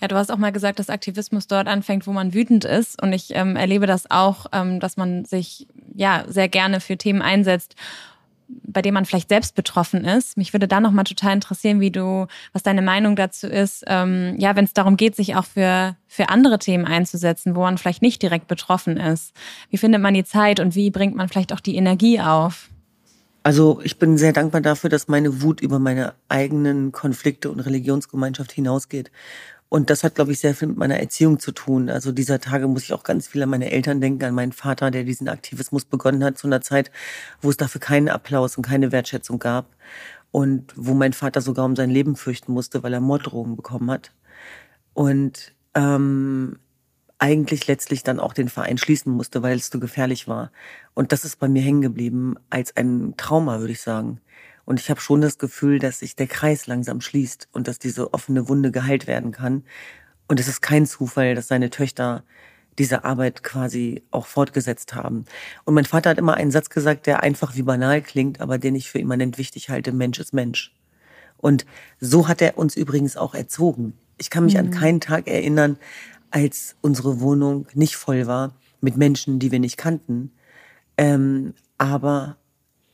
Ja, 0.00 0.08
du 0.08 0.16
hast 0.16 0.30
auch 0.30 0.36
mal 0.36 0.52
gesagt, 0.52 0.78
dass 0.78 0.90
Aktivismus 0.90 1.46
dort 1.46 1.66
anfängt, 1.66 2.06
wo 2.06 2.12
man 2.12 2.34
wütend 2.34 2.64
ist. 2.64 3.02
Und 3.02 3.12
ich 3.12 3.34
ähm, 3.34 3.56
erlebe 3.56 3.86
das 3.86 4.10
auch, 4.10 4.46
ähm, 4.52 4.80
dass 4.80 4.96
man 4.96 5.24
sich 5.24 5.66
ja 5.94 6.24
sehr 6.28 6.48
gerne 6.48 6.80
für 6.80 6.96
Themen 6.96 7.22
einsetzt, 7.22 7.74
bei 8.64 8.82
dem 8.82 8.94
man 8.94 9.04
vielleicht 9.04 9.28
selbst 9.28 9.54
betroffen 9.54 10.04
ist. 10.04 10.36
Mich 10.36 10.52
würde 10.52 10.68
da 10.68 10.80
noch 10.80 10.92
mal 10.92 11.04
total 11.04 11.34
interessieren, 11.34 11.80
wie 11.80 11.90
du, 11.90 12.26
was 12.52 12.62
deine 12.62 12.82
Meinung 12.82 13.16
dazu 13.16 13.46
ist. 13.46 13.84
Ähm, 13.86 14.36
ja, 14.38 14.56
wenn 14.56 14.64
es 14.64 14.72
darum 14.72 14.96
geht, 14.96 15.16
sich 15.16 15.36
auch 15.36 15.44
für 15.44 15.96
für 16.06 16.28
andere 16.28 16.58
Themen 16.58 16.86
einzusetzen, 16.86 17.54
wo 17.54 17.60
man 17.60 17.78
vielleicht 17.78 18.02
nicht 18.02 18.20
direkt 18.20 18.48
betroffen 18.48 18.96
ist. 18.96 19.32
Wie 19.70 19.78
findet 19.78 20.02
man 20.02 20.12
die 20.12 20.24
Zeit 20.24 20.58
und 20.58 20.74
wie 20.74 20.90
bringt 20.90 21.14
man 21.14 21.28
vielleicht 21.28 21.52
auch 21.52 21.60
die 21.60 21.76
Energie 21.76 22.20
auf? 22.20 22.68
Also 23.42 23.80
ich 23.84 23.98
bin 23.98 24.18
sehr 24.18 24.32
dankbar 24.32 24.60
dafür, 24.60 24.90
dass 24.90 25.08
meine 25.08 25.40
Wut 25.40 25.60
über 25.60 25.78
meine 25.78 26.14
eigenen 26.28 26.92
Konflikte 26.92 27.50
und 27.50 27.60
Religionsgemeinschaft 27.60 28.52
hinausgeht. 28.52 29.10
Und 29.70 29.88
das 29.88 30.02
hat, 30.02 30.16
glaube 30.16 30.32
ich, 30.32 30.40
sehr 30.40 30.54
viel 30.56 30.66
mit 30.66 30.78
meiner 30.78 30.98
Erziehung 30.98 31.38
zu 31.38 31.52
tun. 31.52 31.90
Also 31.90 32.10
dieser 32.10 32.40
Tage 32.40 32.66
muss 32.66 32.82
ich 32.82 32.92
auch 32.92 33.04
ganz 33.04 33.28
viel 33.28 33.40
an 33.44 33.50
meine 33.50 33.70
Eltern 33.70 34.00
denken, 34.00 34.24
an 34.24 34.34
meinen 34.34 34.50
Vater, 34.50 34.90
der 34.90 35.04
diesen 35.04 35.28
Aktivismus 35.28 35.84
begonnen 35.84 36.24
hat 36.24 36.36
zu 36.36 36.48
einer 36.48 36.60
Zeit, 36.60 36.90
wo 37.40 37.50
es 37.50 37.56
dafür 37.56 37.80
keinen 37.80 38.08
Applaus 38.08 38.56
und 38.56 38.66
keine 38.66 38.90
Wertschätzung 38.90 39.38
gab. 39.38 39.66
Und 40.32 40.72
wo 40.74 40.92
mein 40.94 41.12
Vater 41.12 41.40
sogar 41.40 41.64
um 41.64 41.76
sein 41.76 41.88
Leben 41.88 42.16
fürchten 42.16 42.52
musste, 42.52 42.82
weil 42.82 42.92
er 42.92 43.00
Morddrohungen 43.00 43.54
bekommen 43.54 43.90
hat. 43.92 44.12
Und 44.92 45.54
ähm, 45.74 46.58
eigentlich 47.18 47.68
letztlich 47.68 48.02
dann 48.02 48.18
auch 48.18 48.32
den 48.32 48.48
Verein 48.48 48.76
schließen 48.76 49.12
musste, 49.12 49.42
weil 49.42 49.56
es 49.56 49.70
zu 49.70 49.78
gefährlich 49.78 50.26
war. 50.26 50.50
Und 50.94 51.12
das 51.12 51.24
ist 51.24 51.38
bei 51.38 51.48
mir 51.48 51.62
hängen 51.62 51.82
geblieben 51.82 52.34
als 52.48 52.76
ein 52.76 53.14
Trauma, 53.16 53.60
würde 53.60 53.72
ich 53.72 53.80
sagen. 53.80 54.20
Und 54.64 54.80
ich 54.80 54.90
habe 54.90 55.00
schon 55.00 55.20
das 55.20 55.38
Gefühl, 55.38 55.78
dass 55.78 56.00
sich 56.00 56.16
der 56.16 56.26
Kreis 56.26 56.66
langsam 56.66 57.00
schließt 57.00 57.48
und 57.52 57.68
dass 57.68 57.78
diese 57.78 58.12
offene 58.14 58.48
Wunde 58.48 58.70
geheilt 58.70 59.06
werden 59.06 59.32
kann. 59.32 59.64
Und 60.28 60.38
es 60.38 60.48
ist 60.48 60.60
kein 60.60 60.86
Zufall, 60.86 61.34
dass 61.34 61.48
seine 61.48 61.70
Töchter 61.70 62.24
diese 62.78 63.04
Arbeit 63.04 63.42
quasi 63.42 64.02
auch 64.10 64.26
fortgesetzt 64.26 64.94
haben. 64.94 65.24
Und 65.64 65.74
mein 65.74 65.84
Vater 65.84 66.10
hat 66.10 66.18
immer 66.18 66.34
einen 66.34 66.50
Satz 66.50 66.70
gesagt, 66.70 67.06
der 67.06 67.22
einfach 67.22 67.56
wie 67.56 67.62
banal 67.62 68.00
klingt, 68.00 68.40
aber 68.40 68.58
den 68.58 68.74
ich 68.74 68.90
für 68.90 68.98
immanent 68.98 69.38
wichtig 69.38 69.70
halte, 69.70 69.92
Mensch 69.92 70.18
ist 70.18 70.32
Mensch. 70.32 70.74
Und 71.36 71.66
so 71.98 72.28
hat 72.28 72.40
er 72.42 72.58
uns 72.58 72.76
übrigens 72.76 73.16
auch 73.16 73.34
erzogen. 73.34 73.94
Ich 74.18 74.30
kann 74.30 74.44
mich 74.44 74.54
mhm. 74.54 74.60
an 74.60 74.70
keinen 74.70 75.00
Tag 75.00 75.26
erinnern, 75.26 75.78
als 76.30 76.76
unsere 76.80 77.20
Wohnung 77.20 77.66
nicht 77.74 77.96
voll 77.96 78.26
war 78.26 78.54
mit 78.80 78.96
Menschen, 78.96 79.38
die 79.38 79.50
wir 79.50 79.58
nicht 79.58 79.76
kannten. 79.76 80.32
Ähm, 80.96 81.54
aber 81.76 82.36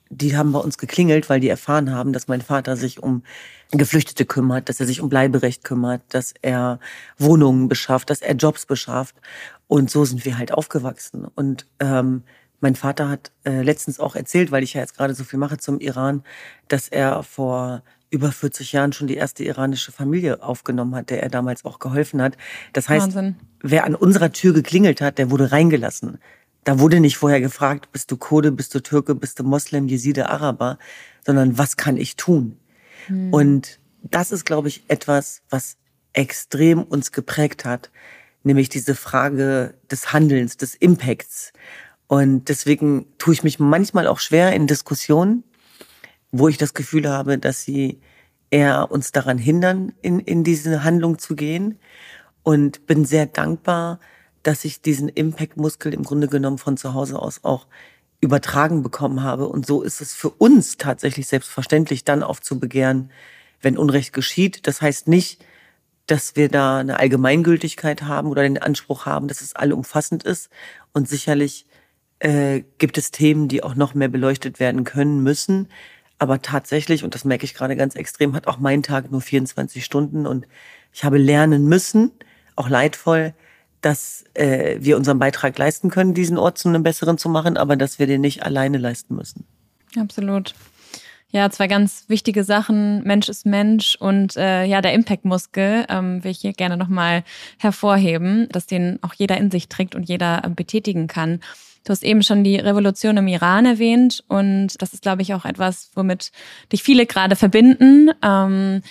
die 0.09 0.37
haben 0.37 0.53
bei 0.53 0.59
uns 0.59 0.79
geklingelt, 0.79 1.29
weil 1.29 1.41
die 1.41 1.49
erfahren 1.49 1.93
haben, 1.93 2.13
dass 2.13 2.29
mein 2.29 2.41
Vater 2.41 2.77
sich 2.77 3.03
um 3.03 3.23
Geflüchtete 3.73 4.25
kümmert, 4.25 4.69
dass 4.69 4.79
er 4.81 4.87
sich 4.87 5.01
um 5.01 5.09
Bleiberecht 5.09 5.65
kümmert, 5.65 6.03
dass 6.11 6.35
er 6.43 6.79
Wohnungen 7.19 7.69
beschafft, 7.69 8.11
dass 8.11 8.23
er 8.23 8.35
Jobs 8.35 8.67
beschafft. 8.67 9.17
Und 9.67 9.91
so 9.91 10.05
sind 10.05 10.25
wir 10.25 10.39
halt 10.39 10.53
aufgewachsen. 10.53 11.27
Und 11.35 11.67
ähm, 11.81 12.23
mein 12.61 12.77
Vater 12.77 13.09
hat 13.09 13.33
äh, 13.45 13.63
letztens 13.63 13.99
auch 13.99 14.15
erzählt, 14.15 14.51
weil 14.51 14.63
ich 14.63 14.75
ja 14.75 14.81
jetzt 14.81 14.97
gerade 14.97 15.15
so 15.15 15.25
viel 15.25 15.39
mache 15.39 15.59
zum 15.59 15.81
Iran, 15.81 16.23
dass 16.69 16.89
er 16.89 17.23
vor 17.23 17.83
über 18.11 18.31
40 18.31 18.73
Jahren 18.73 18.93
schon 18.93 19.09
die 19.09 19.17
erste 19.17 19.45
iranische 19.45 19.93
Familie 19.93 20.43
aufgenommen 20.43 20.95
hat, 20.95 21.11
der 21.11 21.23
er 21.23 21.29
damals 21.29 21.65
auch 21.65 21.81
geholfen 21.81 22.23
hat. 22.23 22.37
Das 22.73 22.89
heißt, 22.89 23.07
Wahnsinn. 23.07 23.37
wer 23.61 23.85
an 23.85 23.95
unserer 23.95 24.33
Tür 24.33 24.53
geklingelt 24.53 25.01
hat, 25.01 25.19
der 25.19 25.31
wurde 25.31 25.51
reingelassen. 25.51 26.19
Da 26.67 26.81
wurde 26.81 26.99
nicht 26.99 27.17
vorher 27.17 27.41
gefragt, 27.41 27.93
bist 27.93 28.11
du 28.11 28.17
Kurde, 28.17 28.51
bist 28.51 28.75
du 28.75 28.81
Türke, 28.81 29.15
bist 29.15 29.39
du 29.39 29.45
Moslem, 29.45 29.87
Jeside, 29.87 30.29
Araber, 30.31 30.81
sondern 31.25 31.57
was 31.59 31.77
kann 31.77 31.97
ich 31.97 32.17
tun? 32.17 32.59
Mhm. 33.07 33.33
Und 33.33 33.79
das 34.03 34.33
ist, 34.33 34.45
glaube 34.45 34.67
ich, 34.67 34.83
etwas, 34.89 35.43
was 35.49 35.77
extrem 36.13 36.83
uns 36.83 37.13
geprägt 37.13 37.65
hat, 37.65 37.93
nämlich 38.43 38.69
diese 38.69 38.97
Frage 38.97 39.75
des 39.93 40.13
Handelns, 40.13 40.57
des 40.57 40.75
Impacts. 40.75 41.53
Und 42.09 42.49
deswegen 42.49 43.07
tue 43.17 43.35
ich 43.35 43.45
mich 43.45 43.61
manchmal 43.61 44.09
auch 44.09 44.19
schwer 44.19 44.53
in 44.53 44.67
Diskussionen, 44.67 45.45
wo 46.33 46.49
ich 46.49 46.59
das 46.59 46.75
Gefühl 46.75 47.09
habe, 47.09 47.39
dass 47.39 47.63
sie 47.63 48.01
eher 48.51 48.91
uns 48.91 49.13
daran 49.13 49.39
hindern, 49.39 49.93
in, 50.03 50.19
in 50.19 50.43
diese 50.43 50.83
Handlung 50.83 51.21
zu 51.21 51.37
gehen. 51.37 51.79
Und 52.43 52.87
bin 52.87 53.05
sehr 53.05 53.27
dankbar, 53.27 54.01
dass 54.47 54.65
ich 54.65 54.81
diesen 54.81 55.09
Impact-Muskel 55.09 55.93
im 55.93 56.05
Grunde 56.05 56.29
genommen 56.29 56.59
von 56.59 56.77
zu 56.77 56.95
Hause 56.95 57.19
aus 57.19 57.43
auch 57.43 57.67
übertragen 58.21 58.83
bekommen 58.83 59.23
habe. 59.25 59.49
Und 59.49 59.67
so 59.67 59.83
ist 59.83 60.01
es 60.01 60.15
für 60.15 60.31
uns 60.31 60.77
tatsächlich 60.77 61.27
selbstverständlich, 61.27 62.05
dann 62.05 62.23
aufzubegehren, 62.23 63.11
wenn 63.61 63.77
Unrecht 63.77 64.13
geschieht. 64.13 64.67
Das 64.69 64.81
heißt 64.81 65.09
nicht, 65.09 65.45
dass 66.07 66.37
wir 66.37 66.49
da 66.49 66.79
eine 66.79 67.01
Allgemeingültigkeit 67.01 68.03
haben 68.03 68.29
oder 68.29 68.43
den 68.43 68.59
Anspruch 68.59 69.05
haben, 69.05 69.27
dass 69.27 69.41
es 69.41 69.57
allumfassend 69.57 70.23
ist. 70.23 70.49
Und 70.93 71.09
sicherlich 71.09 71.67
äh, 72.21 72.63
gibt 72.79 72.99
es 72.99 73.11
Themen, 73.11 73.49
die 73.49 73.65
auch 73.65 73.75
noch 73.75 73.95
mehr 73.95 74.09
beleuchtet 74.09 74.61
werden 74.61 74.85
können 74.85 75.25
müssen. 75.25 75.69
Aber 76.19 76.41
tatsächlich, 76.41 77.03
und 77.03 77.17
das 77.17 77.25
merke 77.25 77.45
ich 77.45 77.55
gerade 77.55 77.75
ganz 77.75 77.97
extrem, 77.97 78.35
hat 78.35 78.47
auch 78.47 78.59
mein 78.59 78.85
Tag 78.85 79.11
nur 79.11 79.21
24 79.21 79.85
Stunden 79.85 80.25
und 80.25 80.47
ich 80.93 81.05
habe 81.05 81.19
lernen 81.19 81.67
müssen, 81.67 82.13
auch 82.55 82.69
leidvoll, 82.69 83.35
dass 83.81 84.25
äh, 84.35 84.77
wir 84.81 84.97
unseren 84.97 85.19
Beitrag 85.19 85.59
leisten 85.59 85.91
können, 85.91 86.15
diesen 86.15 86.39
Ort 86.39 86.59
zu 86.59 86.69
einem 86.69 86.83
besseren 86.83 87.19
zu 87.19 87.29
machen, 87.29 87.57
aber 87.57 87.77
dass 87.77 87.99
wir 87.99 88.07
den 88.07 88.21
nicht 88.21 88.43
alleine 88.43 88.79
leisten 88.79 89.15
müssen. 89.15 89.45
Absolut. 89.99 90.55
Ja, 91.33 91.51
zwei 91.51 91.67
ganz 91.67 92.05
wichtige 92.09 92.45
Sachen. 92.45 93.03
Mensch 93.03 93.29
ist 93.29 93.47
Mensch 93.47 93.97
und 93.97 94.37
äh, 94.37 94.65
ja, 94.65 94.81
der 94.81 94.95
Impact-Muskel 94.95 95.85
ähm, 95.89 96.23
will 96.23 96.31
ich 96.31 96.39
hier 96.39 96.53
gerne 96.53 96.77
nochmal 96.77 97.25
hervorheben, 97.59 98.49
dass 98.53 98.67
den 98.67 98.99
auch 99.03 99.13
jeder 99.13 99.37
in 99.37 99.51
sich 99.51 99.69
trägt 99.69 99.95
und 99.95 100.05
jeder 100.05 100.45
äh, 100.45 100.49
betätigen 100.49 101.09
kann. 101.09 101.41
Du 101.85 101.91
hast 101.91 102.05
eben 102.05 102.23
schon 102.23 102.43
die 102.43 102.57
Revolution 102.57 103.17
im 103.17 103.29
Iran 103.29 103.67
erwähnt 103.67 104.25
und 104.29 104.81
das 104.81 104.93
ist, 104.93 105.03
glaube 105.03 105.23
ich, 105.23 105.35
auch 105.35 105.45
etwas, 105.45 105.91
womit 105.95 106.33
dich 106.73 106.83
viele 106.83 107.07
gerade 107.07 107.37
verbinden. 107.37 108.11
Ähm, 108.23 108.83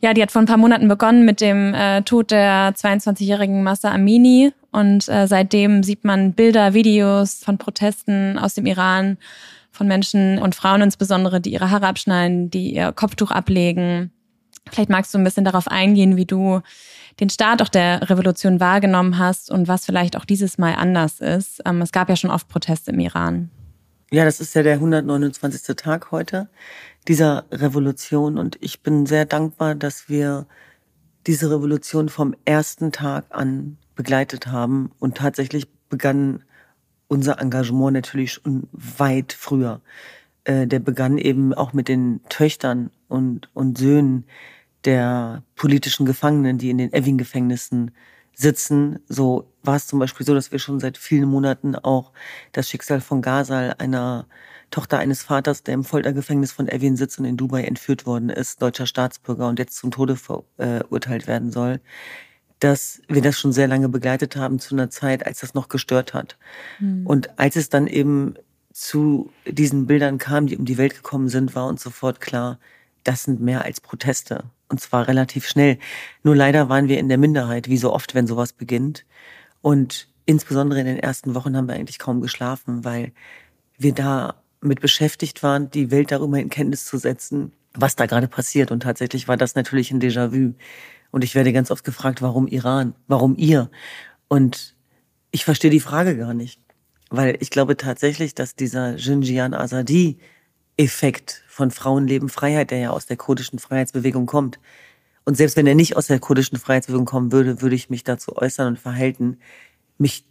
ja, 0.00 0.14
die 0.14 0.22
hat 0.22 0.30
vor 0.30 0.42
ein 0.42 0.46
paar 0.46 0.56
Monaten 0.56 0.88
begonnen 0.88 1.24
mit 1.24 1.40
dem 1.40 1.74
äh, 1.74 2.02
Tod 2.02 2.30
der 2.30 2.74
22-jährigen 2.74 3.62
Massa 3.62 3.90
Amini 3.92 4.52
und 4.70 5.08
äh, 5.08 5.26
seitdem 5.26 5.82
sieht 5.82 6.04
man 6.04 6.32
Bilder, 6.32 6.74
Videos 6.74 7.42
von 7.42 7.58
Protesten 7.58 8.38
aus 8.38 8.54
dem 8.54 8.66
Iran 8.66 9.16
von 9.72 9.86
Menschen 9.86 10.38
und 10.38 10.54
Frauen 10.54 10.82
insbesondere, 10.82 11.40
die 11.40 11.52
ihre 11.52 11.70
Haare 11.70 11.86
abschneiden, 11.86 12.50
die 12.50 12.74
ihr 12.74 12.92
Kopftuch 12.92 13.30
ablegen. 13.30 14.10
Vielleicht 14.70 14.90
magst 14.90 15.14
du 15.14 15.18
ein 15.18 15.24
bisschen 15.24 15.44
darauf 15.44 15.68
eingehen, 15.68 16.16
wie 16.16 16.26
du 16.26 16.60
den 17.20 17.30
Start 17.30 17.62
auch 17.62 17.68
der 17.68 18.10
Revolution 18.10 18.60
wahrgenommen 18.60 19.18
hast 19.18 19.50
und 19.50 19.68
was 19.68 19.86
vielleicht 19.86 20.16
auch 20.16 20.24
dieses 20.24 20.58
Mal 20.58 20.74
anders 20.74 21.20
ist. 21.20 21.62
Ähm, 21.64 21.80
es 21.80 21.92
gab 21.92 22.08
ja 22.08 22.16
schon 22.16 22.30
oft 22.30 22.48
Proteste 22.48 22.90
im 22.90 23.00
Iran. 23.00 23.50
Ja, 24.10 24.24
das 24.24 24.40
ist 24.40 24.54
ja 24.54 24.62
der 24.62 24.74
129. 24.74 25.74
Tag 25.76 26.10
heute 26.12 26.48
dieser 27.08 27.44
Revolution 27.50 28.38
und 28.38 28.58
ich 28.60 28.82
bin 28.82 29.06
sehr 29.06 29.24
dankbar, 29.24 29.74
dass 29.74 30.08
wir 30.08 30.46
diese 31.26 31.50
Revolution 31.50 32.08
vom 32.08 32.34
ersten 32.44 32.92
Tag 32.92 33.26
an 33.30 33.78
begleitet 33.94 34.46
haben 34.46 34.90
und 34.98 35.16
tatsächlich 35.16 35.68
begann 35.88 36.44
unser 37.08 37.40
Engagement 37.40 37.94
natürlich 37.94 38.34
schon 38.34 38.68
weit 38.72 39.32
früher. 39.32 39.80
Äh, 40.44 40.66
der 40.66 40.80
begann 40.80 41.18
eben 41.18 41.54
auch 41.54 41.72
mit 41.72 41.88
den 41.88 42.20
Töchtern 42.28 42.90
und, 43.08 43.48
und 43.54 43.78
Söhnen 43.78 44.24
der 44.84 45.42
politischen 45.56 46.06
Gefangenen, 46.06 46.58
die 46.58 46.70
in 46.70 46.78
den 46.78 46.92
Evin-Gefängnissen 46.92 47.92
sitzen. 48.32 49.00
So 49.08 49.50
war 49.62 49.76
es 49.76 49.86
zum 49.86 49.98
Beispiel 49.98 50.26
so, 50.26 50.34
dass 50.34 50.52
wir 50.52 50.58
schon 50.58 50.78
seit 50.78 50.98
vielen 50.98 51.28
Monaten 51.28 51.74
auch 51.74 52.12
das 52.52 52.68
Schicksal 52.68 53.00
von 53.00 53.22
Ghazal, 53.22 53.74
einer 53.78 54.26
Tochter 54.70 54.98
eines 54.98 55.22
Vaters, 55.22 55.62
der 55.62 55.74
im 55.74 55.84
Foltergefängnis 55.84 56.52
von 56.52 56.68
Evin 56.68 56.96
sitzt 56.96 57.18
und 57.18 57.24
in 57.24 57.36
Dubai 57.36 57.64
entführt 57.64 58.06
worden 58.06 58.28
ist, 58.30 58.60
deutscher 58.60 58.86
Staatsbürger 58.86 59.48
und 59.48 59.58
jetzt 59.58 59.76
zum 59.76 59.90
Tode 59.90 60.16
verurteilt 60.16 61.26
werden 61.26 61.50
soll, 61.50 61.80
dass 62.58 63.00
wir 63.08 63.22
das 63.22 63.38
schon 63.38 63.52
sehr 63.52 63.68
lange 63.68 63.88
begleitet 63.88 64.36
haben 64.36 64.58
zu 64.58 64.74
einer 64.74 64.90
Zeit, 64.90 65.26
als 65.26 65.40
das 65.40 65.54
noch 65.54 65.68
gestört 65.68 66.14
hat. 66.14 66.36
Mhm. 66.80 67.06
Und 67.06 67.38
als 67.38 67.56
es 67.56 67.68
dann 67.68 67.86
eben 67.86 68.34
zu 68.72 69.30
diesen 69.46 69.86
Bildern 69.86 70.18
kam, 70.18 70.46
die 70.46 70.56
um 70.56 70.64
die 70.64 70.78
Welt 70.78 70.94
gekommen 70.94 71.28
sind, 71.28 71.54
war 71.54 71.66
uns 71.66 71.82
sofort 71.82 72.20
klar, 72.20 72.58
das 73.04 73.22
sind 73.24 73.40
mehr 73.40 73.64
als 73.64 73.80
Proteste. 73.80 74.44
Und 74.68 74.80
zwar 74.80 75.06
relativ 75.06 75.46
schnell. 75.46 75.78
Nur 76.24 76.34
leider 76.34 76.68
waren 76.68 76.88
wir 76.88 76.98
in 76.98 77.08
der 77.08 77.18
Minderheit, 77.18 77.68
wie 77.68 77.76
so 77.76 77.92
oft, 77.92 78.14
wenn 78.14 78.26
sowas 78.26 78.52
beginnt. 78.52 79.06
Und 79.62 80.08
insbesondere 80.24 80.80
in 80.80 80.86
den 80.86 80.98
ersten 80.98 81.34
Wochen 81.34 81.56
haben 81.56 81.68
wir 81.68 81.74
eigentlich 81.74 81.98
kaum 81.98 82.20
geschlafen, 82.20 82.84
weil 82.84 83.12
wir 83.78 83.94
da 83.94 84.34
mit 84.60 84.80
beschäftigt 84.80 85.42
waren, 85.42 85.70
die 85.70 85.90
Welt 85.90 86.12
darüber 86.12 86.38
in 86.38 86.50
Kenntnis 86.50 86.84
zu 86.86 86.98
setzen, 86.98 87.52
was 87.74 87.96
da 87.96 88.06
gerade 88.06 88.28
passiert. 88.28 88.70
Und 88.70 88.80
tatsächlich 88.80 89.28
war 89.28 89.36
das 89.36 89.54
natürlich 89.54 89.90
ein 89.90 90.00
Déjà-vu. 90.00 90.54
Und 91.10 91.24
ich 91.24 91.34
werde 91.34 91.52
ganz 91.52 91.70
oft 91.70 91.84
gefragt, 91.84 92.22
warum 92.22 92.46
Iran? 92.46 92.94
Warum 93.06 93.36
ihr? 93.36 93.70
Und 94.28 94.74
ich 95.30 95.44
verstehe 95.44 95.70
die 95.70 95.80
Frage 95.80 96.16
gar 96.16 96.34
nicht. 96.34 96.60
Weil 97.10 97.36
ich 97.40 97.50
glaube 97.50 97.76
tatsächlich, 97.76 98.34
dass 98.34 98.56
dieser 98.56 98.96
Jinjian 98.96 99.54
Azadi 99.54 100.18
Effekt 100.76 101.44
von 101.48 101.70
Frauenleben 101.70 102.28
Freiheit, 102.28 102.70
der 102.70 102.78
ja 102.78 102.90
aus 102.90 103.06
der 103.06 103.16
kurdischen 103.16 103.58
Freiheitsbewegung 103.58 104.26
kommt. 104.26 104.58
Und 105.24 105.36
selbst 105.36 105.56
wenn 105.56 105.66
er 105.66 105.74
nicht 105.74 105.96
aus 105.96 106.06
der 106.06 106.20
kurdischen 106.20 106.58
Freiheitsbewegung 106.58 107.06
kommen 107.06 107.32
würde, 107.32 107.62
würde 107.62 107.76
ich 107.76 107.90
mich 107.90 108.04
dazu 108.04 108.36
äußern 108.36 108.68
und 108.68 108.78
verhalten, 108.78 109.38
mich 109.98 110.24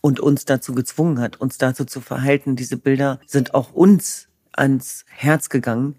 und 0.00 0.20
uns 0.20 0.44
dazu 0.44 0.74
gezwungen 0.74 1.20
hat, 1.20 1.40
uns 1.40 1.58
dazu 1.58 1.84
zu 1.84 2.00
verhalten. 2.00 2.56
Diese 2.56 2.76
Bilder 2.76 3.20
sind 3.26 3.54
auch 3.54 3.72
uns 3.72 4.28
ans 4.52 5.04
Herz 5.08 5.48
gegangen 5.48 5.96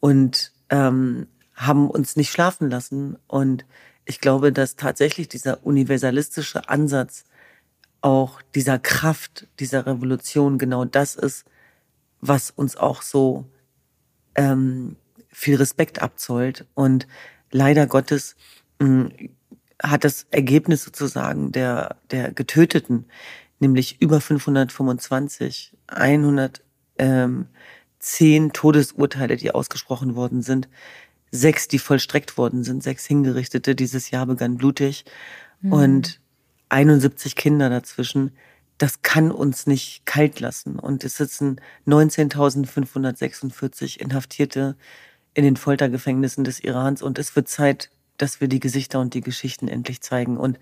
und 0.00 0.52
ähm, 0.68 1.26
haben 1.54 1.90
uns 1.90 2.16
nicht 2.16 2.30
schlafen 2.30 2.70
lassen. 2.70 3.16
Und 3.26 3.64
ich 4.04 4.20
glaube, 4.20 4.52
dass 4.52 4.76
tatsächlich 4.76 5.28
dieser 5.28 5.64
universalistische 5.64 6.68
Ansatz 6.68 7.24
auch 8.00 8.40
dieser 8.54 8.78
Kraft 8.78 9.46
dieser 9.58 9.86
Revolution 9.86 10.58
genau 10.58 10.84
das 10.84 11.16
ist, 11.16 11.44
was 12.20 12.50
uns 12.50 12.76
auch 12.76 13.02
so 13.02 13.46
ähm, 14.34 14.96
viel 15.28 15.56
Respekt 15.56 16.00
abzollt. 16.00 16.66
Und 16.74 17.06
leider 17.50 17.86
Gottes 17.86 18.36
mh, 18.78 19.10
hat 19.82 20.04
das 20.04 20.26
Ergebnis 20.30 20.84
sozusagen 20.84 21.52
der, 21.52 21.96
der 22.10 22.32
Getöteten, 22.32 23.06
nämlich 23.58 24.00
über 24.00 24.20
525, 24.20 25.76
110 25.86 26.60
ähm, 26.98 27.48
Todesurteile, 28.52 29.36
die 29.36 29.52
ausgesprochen 29.52 30.14
worden 30.14 30.42
sind, 30.42 30.68
sechs, 31.30 31.68
die 31.68 31.78
vollstreckt 31.78 32.36
worden 32.36 32.64
sind, 32.64 32.82
sechs 32.82 33.06
Hingerichtete. 33.06 33.74
Dieses 33.74 34.10
Jahr 34.10 34.26
begann 34.26 34.56
blutig 34.56 35.04
mhm. 35.60 35.72
und 35.72 36.20
71 36.68 37.36
Kinder 37.36 37.70
dazwischen. 37.70 38.32
Das 38.78 39.02
kann 39.02 39.30
uns 39.30 39.66
nicht 39.66 40.06
kalt 40.06 40.40
lassen. 40.40 40.78
Und 40.78 41.04
es 41.04 41.16
sitzen 41.16 41.60
19.546 41.86 43.98
Inhaftierte 43.98 44.76
in 45.34 45.44
den 45.44 45.56
Foltergefängnissen 45.56 46.44
des 46.44 46.60
Irans. 46.60 47.02
Und 47.02 47.18
es 47.18 47.36
wird 47.36 47.48
Zeit, 47.48 47.90
dass 48.20 48.40
wir 48.40 48.48
die 48.48 48.60
Gesichter 48.60 49.00
und 49.00 49.14
die 49.14 49.20
Geschichten 49.20 49.68
endlich 49.68 50.00
zeigen. 50.00 50.36
Und 50.36 50.58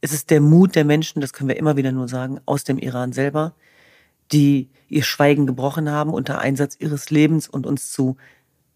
es 0.00 0.12
ist 0.12 0.30
der 0.30 0.40
Mut 0.40 0.74
der 0.74 0.84
Menschen, 0.84 1.20
das 1.20 1.32
können 1.32 1.48
wir 1.48 1.56
immer 1.56 1.76
wieder 1.76 1.92
nur 1.92 2.08
sagen, 2.08 2.40
aus 2.46 2.64
dem 2.64 2.78
Iran 2.78 3.12
selber, 3.12 3.54
die 4.32 4.70
ihr 4.88 5.02
Schweigen 5.02 5.46
gebrochen 5.46 5.90
haben 5.90 6.12
unter 6.12 6.40
Einsatz 6.40 6.76
ihres 6.78 7.10
Lebens 7.10 7.48
und 7.48 7.66
uns 7.66 7.92
zu 7.92 8.16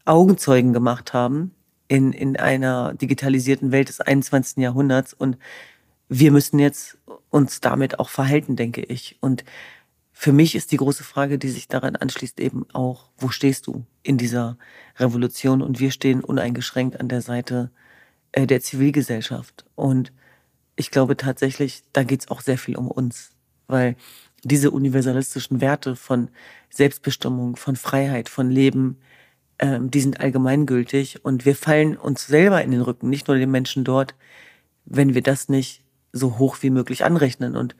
Augenzeugen 0.05 0.73
gemacht 0.73 1.13
haben 1.13 1.53
in, 1.89 2.13
in 2.13 2.37
einer 2.37 2.95
digitalisierten 2.95 3.73
Welt 3.73 3.89
des 3.89 4.01
21. 4.01 4.59
Jahrhunderts. 4.59 5.15
Und 5.15 5.39
wir 6.09 6.31
müssen 6.31 6.59
jetzt 6.59 6.99
uns 7.31 7.61
damit 7.61 7.99
auch 7.99 8.09
verhalten, 8.09 8.57
denke 8.57 8.83
ich. 8.83 9.17
Und 9.21 9.45
für 10.13 10.33
mich 10.33 10.55
ist 10.55 10.73
die 10.73 10.79
große 10.79 11.05
Frage, 11.05 11.39
die 11.39 11.49
sich 11.49 11.69
daran 11.69 11.97
anschließt, 11.97 12.41
eben 12.41 12.67
auch, 12.73 13.11
wo 13.19 13.29
stehst 13.29 13.67
du 13.67 13.85
in 14.03 14.17
dieser 14.17 14.57
Revolution? 14.99 15.61
Und 15.63 15.81
wir 15.81 15.91
stehen 15.91 16.23
uneingeschränkt 16.23 17.01
an 17.01 17.09
der 17.09 17.21
Seite 17.21 17.71
der 18.45 18.61
Zivilgesellschaft. 18.61 19.65
Und 19.75 20.13
ich 20.77 20.91
glaube 20.91 21.17
tatsächlich, 21.17 21.83
da 21.93 22.05
geht 22.05 22.21
es 22.21 22.29
auch 22.29 22.43
sehr 22.43 22.59
viel 22.59 22.77
um 22.77 22.91
uns, 22.91 23.31
weil 23.67 23.97
diese 24.45 24.71
universalistischen 24.71 25.61
Werte 25.61 25.97
von 25.97 26.29
Selbstbestimmung, 26.69 27.57
von 27.57 27.77
Freiheit, 27.77 28.29
von 28.29 28.51
Leben, 28.51 28.99
ähm, 29.59 29.91
die 29.91 30.01
sind 30.01 30.21
allgemeingültig 30.21 31.25
und 31.25 31.47
wir 31.47 31.57
fallen 31.57 31.97
uns 31.97 32.27
selber 32.27 32.63
in 32.63 32.71
den 32.71 32.83
Rücken, 32.83 33.09
nicht 33.09 33.29
nur 33.29 33.39
den 33.39 33.51
Menschen 33.51 33.85
dort, 33.85 34.15
wenn 34.85 35.15
wir 35.15 35.23
das 35.23 35.49
nicht 35.49 35.83
so 36.13 36.39
hoch 36.39 36.59
wie 36.61 36.71
möglich 36.71 37.05
anrechnen. 37.05 37.57
Und 37.57 37.75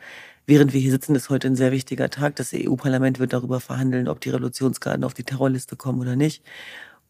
während 0.47 0.73
wir 0.73 0.81
hier 0.81 0.91
sitzen, 0.91 1.15
ist 1.15 1.31
heute 1.31 1.49
ein 1.49 1.57
sehr 1.57 1.73
wichtiger 1.73 2.11
Tag. 2.11 2.37
Das 2.37 2.53
EU-Parlament 2.55 3.19
wird 3.19 3.33
darüber 3.33 3.61
verhandeln, 3.61 4.09
ob 4.09 4.21
die 4.21 4.31
Revolutionsgarden 4.31 5.05
auf 5.05 5.15
die 5.15 5.25
Terrorliste 5.25 5.77
kommen 5.77 6.01
oder 6.01 6.17
nicht. 6.17 6.43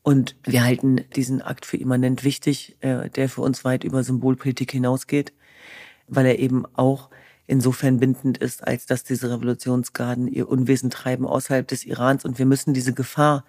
Und 0.07 0.37
wir 0.45 0.63
halten 0.63 1.01
diesen 1.17 1.43
Akt 1.43 1.67
für 1.67 1.79
immanent 1.79 2.23
wichtig, 2.23 2.77
äh, 2.79 3.11
der 3.11 3.29
für 3.29 3.41
uns 3.41 3.65
weit 3.65 3.83
über 3.83 4.05
Symbolpolitik 4.05 4.71
hinausgeht, 4.71 5.33
weil 6.07 6.27
er 6.27 6.39
eben 6.39 6.65
auch 6.77 7.11
insofern 7.49 7.99
bindend 7.99 8.39
ist, 8.39 8.65
als 8.65 8.87
dass 8.87 9.03
diese 9.03 9.33
Revolutionsgarden 9.33 10.29
ihr 10.29 10.49
Unwesen 10.49 10.91
treiben 10.91 11.27
außerhalb 11.27 11.67
des 11.67 11.85
Irans. 11.85 12.25
Und 12.25 12.39
wir 12.39 12.47
müssen 12.47 12.73
diese 12.73 12.93
Gefahr 12.93 13.45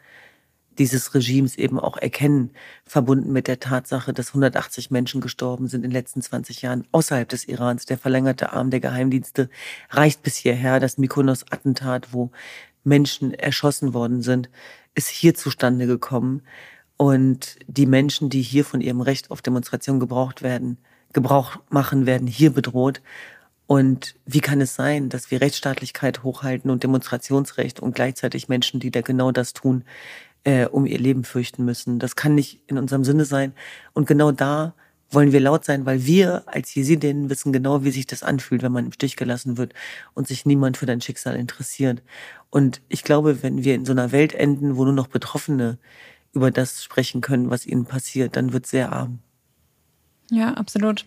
dieses 0.80 1.14
Regimes 1.14 1.60
eben 1.60 1.80
auch 1.80 1.96
erkennen, 1.96 2.50
verbunden 2.86 3.32
mit 3.32 3.48
der 3.48 3.60
Tatsache, 3.60 4.12
dass 4.12 4.30
180 4.30 4.90
Menschen 4.90 5.22
gestorben 5.22 5.68
sind 5.68 5.86
in 5.86 5.92
den 5.92 6.00
letzten 6.00 6.24
20 6.24 6.64
Jahren 6.64 6.88
außerhalb 6.92 7.30
des 7.30 7.48
Irans. 7.48 7.86
Der 7.86 8.00
verlängerte 8.00 8.52
Arm 8.54 8.72
der 8.72 8.80
Geheimdienste 8.80 9.52
reicht 9.92 10.24
bis 10.24 10.38
hierher. 10.38 10.80
Das 10.80 10.98
Mykonos-Attentat, 10.98 12.14
wo 12.14 12.32
Menschen 12.84 13.36
erschossen 13.36 13.94
worden 13.94 14.24
sind, 14.24 14.50
ist 14.98 15.08
hier 15.08 15.36
zustande 15.36 15.86
gekommen. 15.86 16.42
Und 16.98 17.58
die 17.68 17.86
Menschen, 17.86 18.30
die 18.30 18.42
hier 18.42 18.66
von 18.66 18.82
ihrem 18.82 19.02
Recht 19.02 19.30
auf 19.30 19.42
Demonstration 19.44 20.00
gebraucht 20.00 20.42
werden, 20.42 20.80
Gebrauch 21.14 21.58
machen, 21.70 22.08
werden 22.08 22.28
hier 22.28 22.52
bedroht. 22.52 23.02
Und 23.68 24.16
wie 24.26 24.40
kann 24.40 24.60
es 24.60 24.76
sein, 24.76 25.10
dass 25.10 25.30
wir 25.30 25.40
Rechtsstaatlichkeit 25.40 26.24
hochhalten 26.24 26.72
und 26.72 26.84
Demonstrationsrecht 26.84 27.80
und 27.80 27.94
gleichzeitig 27.94 28.50
Menschen, 28.50 28.80
die 28.80 28.92
da 28.92 29.02
genau 29.02 29.32
das 29.32 29.54
tun, 29.54 29.84
äh, 30.44 30.66
um 30.66 30.88
ihr 30.88 30.98
Leben 30.98 31.24
fürchten 31.24 31.64
müssen? 31.64 32.00
Das 32.00 32.16
kann 32.16 32.34
nicht 32.34 32.62
in 32.66 32.80
unserem 32.80 33.04
Sinne 33.04 33.26
sein. 33.26 33.54
Und 33.94 34.08
genau 34.08 34.32
da 34.32 34.74
wollen 35.10 35.32
wir 35.32 35.40
laut 35.40 35.64
sein, 35.64 35.86
weil 35.86 36.06
wir 36.06 36.44
als 36.48 36.74
Jesidinnen 36.76 37.30
wissen 37.30 37.54
genau, 37.54 37.84
wie 37.84 37.92
sich 37.92 38.08
das 38.08 38.24
anfühlt, 38.24 38.62
wenn 38.62 38.72
man 38.72 38.86
im 38.86 38.92
Stich 38.92 39.16
gelassen 39.16 39.58
wird 39.58 39.74
und 40.14 40.28
sich 40.28 40.46
niemand 40.46 40.78
für 40.78 40.86
dein 40.86 41.02
Schicksal 41.02 41.36
interessiert. 41.36 42.02
Und 42.50 42.82
ich 42.90 43.04
glaube, 43.04 43.42
wenn 43.44 43.64
wir 43.64 43.76
in 43.76 43.86
so 43.86 43.94
einer 43.94 44.12
Welt 44.12 44.34
enden, 44.34 44.76
wo 44.76 44.84
nur 44.84 44.94
noch 44.94 45.08
Betroffene 45.08 45.78
über 46.34 46.52
das 46.52 46.84
sprechen 46.84 47.22
können, 47.22 47.50
was 47.50 47.66
ihnen 47.66 47.86
passiert, 47.86 48.36
dann 48.36 48.54
wird 48.54 48.68
sehr 48.68 48.92
arm. 48.92 49.20
Ja, 50.30 50.54
absolut. 50.54 51.06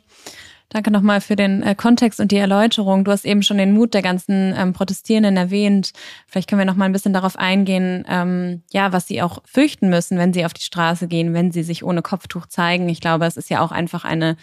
Danke 0.70 0.92
nochmal 0.92 1.20
für 1.20 1.34
den 1.34 1.64
äh, 1.64 1.74
Kontext 1.74 2.20
und 2.20 2.30
die 2.30 2.36
Erläuterung. 2.36 3.04
Du 3.04 3.10
hast 3.10 3.24
eben 3.24 3.42
schon 3.42 3.58
den 3.58 3.72
Mut 3.72 3.92
der 3.92 4.02
ganzen 4.02 4.54
ähm, 4.56 4.72
Protestierenden 4.72 5.36
erwähnt. 5.36 5.90
Vielleicht 6.28 6.48
können 6.48 6.60
wir 6.60 6.64
nochmal 6.64 6.88
ein 6.88 6.92
bisschen 6.92 7.12
darauf 7.12 7.36
eingehen, 7.36 8.04
ähm, 8.08 8.62
ja, 8.70 8.92
was 8.92 9.08
sie 9.08 9.20
auch 9.20 9.42
fürchten 9.44 9.90
müssen, 9.90 10.16
wenn 10.16 10.32
sie 10.32 10.44
auf 10.44 10.54
die 10.54 10.62
Straße 10.62 11.08
gehen, 11.08 11.34
wenn 11.34 11.50
sie 11.50 11.64
sich 11.64 11.82
ohne 11.82 12.02
Kopftuch 12.02 12.46
zeigen. 12.46 12.88
Ich 12.88 13.00
glaube, 13.00 13.26
es 13.26 13.36
ist 13.36 13.50
ja 13.50 13.62
auch 13.62 13.72
einfach 13.72 14.04
eine 14.04 14.36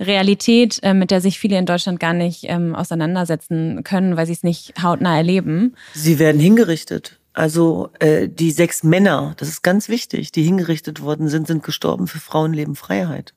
Realität, 0.00 0.80
äh, 0.82 0.92
mit 0.92 1.12
der 1.12 1.20
sich 1.20 1.38
viele 1.38 1.56
in 1.56 1.66
Deutschland 1.66 2.00
gar 2.00 2.14
nicht 2.14 2.46
ähm, 2.48 2.74
auseinandersetzen 2.74 3.84
können, 3.84 4.16
weil 4.16 4.26
sie 4.26 4.32
es 4.32 4.42
nicht 4.42 4.82
hautnah 4.82 5.16
erleben. 5.16 5.76
Sie 5.94 6.18
werden 6.18 6.40
hingerichtet. 6.40 7.20
Also 7.32 7.90
äh, 8.00 8.28
die 8.28 8.50
sechs 8.50 8.82
Männer, 8.82 9.34
das 9.36 9.46
ist 9.46 9.62
ganz 9.62 9.88
wichtig, 9.88 10.32
die 10.32 10.42
hingerichtet 10.42 11.00
worden 11.00 11.28
sind, 11.28 11.46
sind 11.46 11.62
gestorben 11.62 12.08
für 12.08 12.18
Frauenleben 12.18 12.74
Freiheit. 12.74 13.34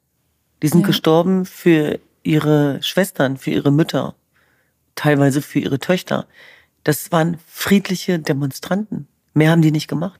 Die 0.63 0.67
sind 0.69 0.81
ja. 0.81 0.87
gestorben 0.87 1.45
für 1.45 1.99
ihre 2.23 2.81
Schwestern, 2.81 3.37
für 3.37 3.51
ihre 3.51 3.71
Mütter, 3.71 4.15
teilweise 4.95 5.41
für 5.41 5.59
ihre 5.59 5.79
Töchter. 5.79 6.27
Das 6.83 7.11
waren 7.11 7.37
friedliche 7.47 8.19
Demonstranten. 8.19 9.07
Mehr 9.33 9.51
haben 9.51 9.61
die 9.61 9.71
nicht 9.71 9.87
gemacht. 9.87 10.19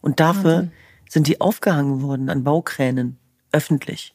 Und 0.00 0.20
dafür 0.20 0.56
Wahnsinn. 0.56 0.72
sind 1.08 1.26
die 1.26 1.40
aufgehangen 1.40 2.02
worden 2.02 2.30
an 2.30 2.44
Baukränen, 2.44 3.18
öffentlich, 3.52 4.14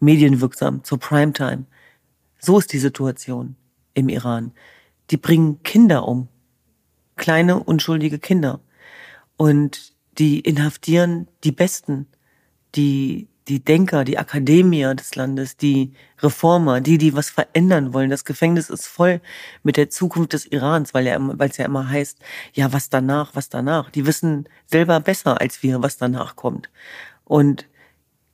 medienwirksam, 0.00 0.84
zur 0.84 0.98
Primetime. 0.98 1.66
So 2.38 2.58
ist 2.58 2.72
die 2.72 2.78
Situation 2.78 3.56
im 3.94 4.08
Iran. 4.08 4.52
Die 5.10 5.16
bringen 5.16 5.62
Kinder 5.62 6.08
um. 6.08 6.28
Kleine, 7.16 7.62
unschuldige 7.62 8.18
Kinder. 8.18 8.60
Und 9.36 9.92
die 10.18 10.40
inhaftieren 10.40 11.28
die 11.44 11.52
Besten, 11.52 12.06
die 12.74 13.28
die 13.48 13.64
Denker, 13.64 14.04
die 14.04 14.18
Akademier 14.18 14.94
des 14.94 15.14
Landes, 15.16 15.56
die 15.56 15.92
Reformer, 16.20 16.80
die, 16.80 16.98
die 16.98 17.14
was 17.14 17.30
verändern 17.30 17.92
wollen. 17.92 18.10
Das 18.10 18.24
Gefängnis 18.24 18.70
ist 18.70 18.86
voll 18.86 19.20
mit 19.62 19.76
der 19.76 19.90
Zukunft 19.90 20.32
des 20.32 20.46
Irans, 20.46 20.94
weil 20.94 21.06
ja, 21.06 21.16
weil 21.20 21.50
es 21.50 21.56
ja 21.56 21.64
immer 21.64 21.88
heißt, 21.88 22.18
ja, 22.52 22.72
was 22.72 22.88
danach, 22.88 23.34
was 23.34 23.48
danach. 23.48 23.90
Die 23.90 24.06
wissen 24.06 24.48
selber 24.66 25.00
besser 25.00 25.40
als 25.40 25.62
wir, 25.62 25.82
was 25.82 25.96
danach 25.96 26.36
kommt. 26.36 26.70
Und 27.24 27.66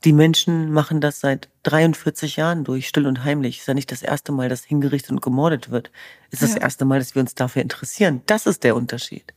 die 0.04 0.12
Menschen 0.12 0.70
machen 0.72 1.00
das 1.00 1.20
seit 1.20 1.48
43 1.64 2.36
Jahren 2.36 2.64
durch, 2.64 2.86
still 2.86 3.06
und 3.06 3.24
heimlich. 3.24 3.58
Ist 3.58 3.68
ja 3.68 3.74
nicht 3.74 3.90
das 3.90 4.02
erste 4.02 4.30
Mal, 4.30 4.48
dass 4.48 4.64
hingerichtet 4.64 5.10
und 5.10 5.22
gemordet 5.22 5.70
wird. 5.70 5.90
Ist 6.30 6.42
das 6.42 6.54
ja. 6.54 6.60
erste 6.60 6.84
Mal, 6.84 6.98
dass 6.98 7.14
wir 7.14 7.20
uns 7.20 7.34
dafür 7.34 7.62
interessieren. 7.62 8.22
Das 8.26 8.46
ist 8.46 8.62
der 8.62 8.76
Unterschied. 8.76 9.34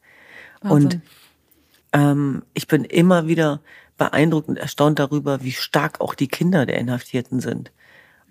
Wahnsinn. 0.62 0.84
Und 0.84 1.02
ähm, 1.94 2.44
ich 2.54 2.68
bin 2.68 2.86
immer 2.86 3.28
wieder 3.28 3.62
beeindruckt 4.02 4.48
und 4.50 4.58
erstaunt 4.58 4.98
darüber, 4.98 5.44
wie 5.44 5.52
stark 5.52 6.02
auch 6.02 6.16
die 6.16 6.28
Kinder 6.28 6.66
der 6.66 6.80
Inhaftierten 6.80 7.40
sind. 7.40 7.72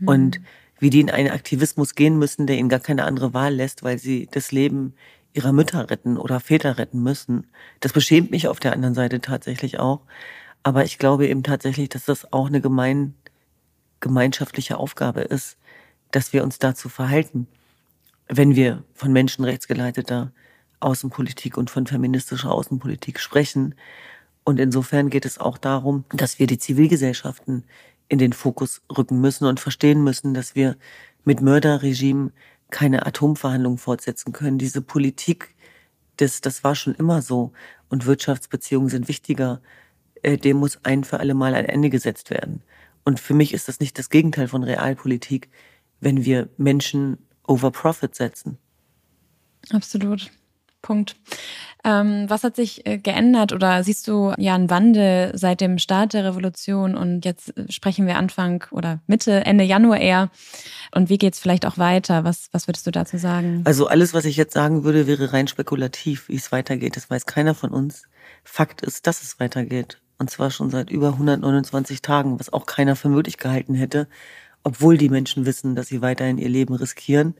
Mhm. 0.00 0.08
Und 0.08 0.40
wie 0.80 0.90
die 0.90 1.00
in 1.00 1.10
einen 1.10 1.30
Aktivismus 1.30 1.94
gehen 1.94 2.18
müssen, 2.18 2.48
der 2.48 2.58
ihnen 2.58 2.68
gar 2.68 2.80
keine 2.80 3.04
andere 3.04 3.34
Wahl 3.34 3.54
lässt, 3.54 3.84
weil 3.84 3.96
sie 3.96 4.28
das 4.32 4.50
Leben 4.50 4.94
ihrer 5.32 5.52
Mütter 5.52 5.88
retten 5.88 6.16
oder 6.16 6.40
Väter 6.40 6.76
retten 6.76 7.04
müssen. 7.04 7.46
Das 7.78 7.92
beschämt 7.92 8.32
mich 8.32 8.48
auf 8.48 8.58
der 8.58 8.72
anderen 8.72 8.96
Seite 8.96 9.20
tatsächlich 9.20 9.78
auch. 9.78 10.00
Aber 10.64 10.84
ich 10.84 10.98
glaube 10.98 11.28
eben 11.28 11.44
tatsächlich, 11.44 11.88
dass 11.88 12.06
das 12.06 12.32
auch 12.32 12.48
eine 12.48 12.60
gemein, 12.60 13.14
gemeinschaftliche 14.00 14.76
Aufgabe 14.76 15.20
ist, 15.20 15.56
dass 16.10 16.32
wir 16.32 16.42
uns 16.42 16.58
dazu 16.58 16.88
verhalten, 16.88 17.46
wenn 18.26 18.56
wir 18.56 18.82
von 18.94 19.12
menschenrechtsgeleiteter 19.12 20.32
Außenpolitik 20.80 21.56
und 21.56 21.70
von 21.70 21.86
feministischer 21.86 22.50
Außenpolitik 22.50 23.20
sprechen, 23.20 23.76
und 24.44 24.58
insofern 24.58 25.10
geht 25.10 25.26
es 25.26 25.38
auch 25.38 25.58
darum, 25.58 26.04
dass 26.10 26.38
wir 26.38 26.46
die 26.46 26.58
Zivilgesellschaften 26.58 27.64
in 28.08 28.18
den 28.18 28.32
Fokus 28.32 28.82
rücken 28.96 29.20
müssen 29.20 29.46
und 29.46 29.60
verstehen 29.60 30.02
müssen, 30.02 30.34
dass 30.34 30.54
wir 30.54 30.76
mit 31.24 31.40
Mörderregimen 31.40 32.32
keine 32.70 33.06
Atomverhandlungen 33.06 33.78
fortsetzen 33.78 34.32
können. 34.32 34.58
Diese 34.58 34.82
Politik, 34.82 35.54
das, 36.16 36.40
das 36.40 36.64
war 36.64 36.74
schon 36.74 36.94
immer 36.94 37.22
so. 37.22 37.52
Und 37.88 38.06
Wirtschaftsbeziehungen 38.06 38.88
sind 38.88 39.08
wichtiger. 39.08 39.60
Äh, 40.22 40.36
dem 40.38 40.58
muss 40.58 40.80
ein 40.84 41.04
für 41.04 41.20
alle 41.20 41.34
Mal 41.34 41.54
ein 41.54 41.66
Ende 41.66 41.90
gesetzt 41.90 42.30
werden. 42.30 42.62
Und 43.04 43.20
für 43.20 43.34
mich 43.34 43.54
ist 43.54 43.68
das 43.68 43.80
nicht 43.80 43.98
das 43.98 44.10
Gegenteil 44.10 44.48
von 44.48 44.62
Realpolitik, 44.62 45.48
wenn 46.00 46.24
wir 46.24 46.48
Menschen 46.56 47.18
over 47.46 47.70
Profit 47.70 48.14
setzen. 48.14 48.58
Absolut. 49.70 50.30
Punkt. 50.82 51.16
Ähm, 51.82 52.26
was 52.28 52.44
hat 52.44 52.56
sich 52.56 52.86
äh, 52.86 52.98
geändert 52.98 53.52
oder 53.52 53.82
siehst 53.82 54.06
du 54.06 54.34
ja 54.36 54.54
einen 54.54 54.68
Wandel 54.68 55.32
seit 55.34 55.60
dem 55.60 55.78
Start 55.78 56.12
der 56.12 56.24
Revolution 56.24 56.94
und 56.94 57.24
jetzt 57.24 57.56
äh, 57.56 57.70
sprechen 57.70 58.06
wir 58.06 58.16
Anfang 58.16 58.64
oder 58.70 59.00
Mitte, 59.06 59.46
Ende 59.46 59.64
Januar 59.64 59.98
eher 59.98 60.30
und 60.94 61.08
wie 61.08 61.16
geht 61.16 61.34
es 61.34 61.40
vielleicht 61.40 61.64
auch 61.64 61.78
weiter? 61.78 62.24
Was, 62.24 62.48
was 62.52 62.68
würdest 62.68 62.86
du 62.86 62.90
dazu 62.90 63.16
sagen? 63.16 63.62
Also 63.64 63.86
alles, 63.86 64.12
was 64.12 64.26
ich 64.26 64.36
jetzt 64.36 64.52
sagen 64.52 64.84
würde, 64.84 65.06
wäre 65.06 65.32
rein 65.32 65.48
spekulativ, 65.48 66.28
wie 66.28 66.36
es 66.36 66.52
weitergeht. 66.52 66.96
Das 66.96 67.08
weiß 67.08 67.24
keiner 67.24 67.54
von 67.54 67.70
uns. 67.70 68.02
Fakt 68.44 68.82
ist, 68.82 69.06
dass 69.06 69.22
es 69.22 69.40
weitergeht. 69.40 70.00
Und 70.18 70.30
zwar 70.30 70.50
schon 70.50 70.68
seit 70.68 70.90
über 70.90 71.14
129 71.14 72.02
Tagen, 72.02 72.38
was 72.38 72.52
auch 72.52 72.66
keiner 72.66 72.94
für 72.94 73.08
möglich 73.08 73.38
gehalten 73.38 73.74
hätte 73.74 74.06
obwohl 74.62 74.98
die 74.98 75.08
Menschen 75.08 75.46
wissen, 75.46 75.74
dass 75.74 75.88
sie 75.88 76.02
weiterhin 76.02 76.38
ihr 76.38 76.48
Leben 76.48 76.74
riskieren. 76.74 77.34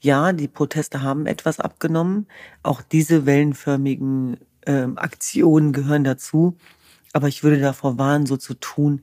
Ja, 0.00 0.32
die 0.32 0.48
Proteste 0.48 1.02
haben 1.02 1.26
etwas 1.26 1.60
abgenommen. 1.60 2.26
Auch 2.62 2.82
diese 2.82 3.26
wellenförmigen 3.26 4.38
äh, 4.62 4.86
Aktionen 4.96 5.72
gehören 5.72 6.04
dazu. 6.04 6.56
Aber 7.12 7.26
ich 7.26 7.42
würde 7.42 7.60
davor 7.60 7.98
warnen, 7.98 8.26
so 8.26 8.36
zu 8.36 8.54
tun, 8.54 9.02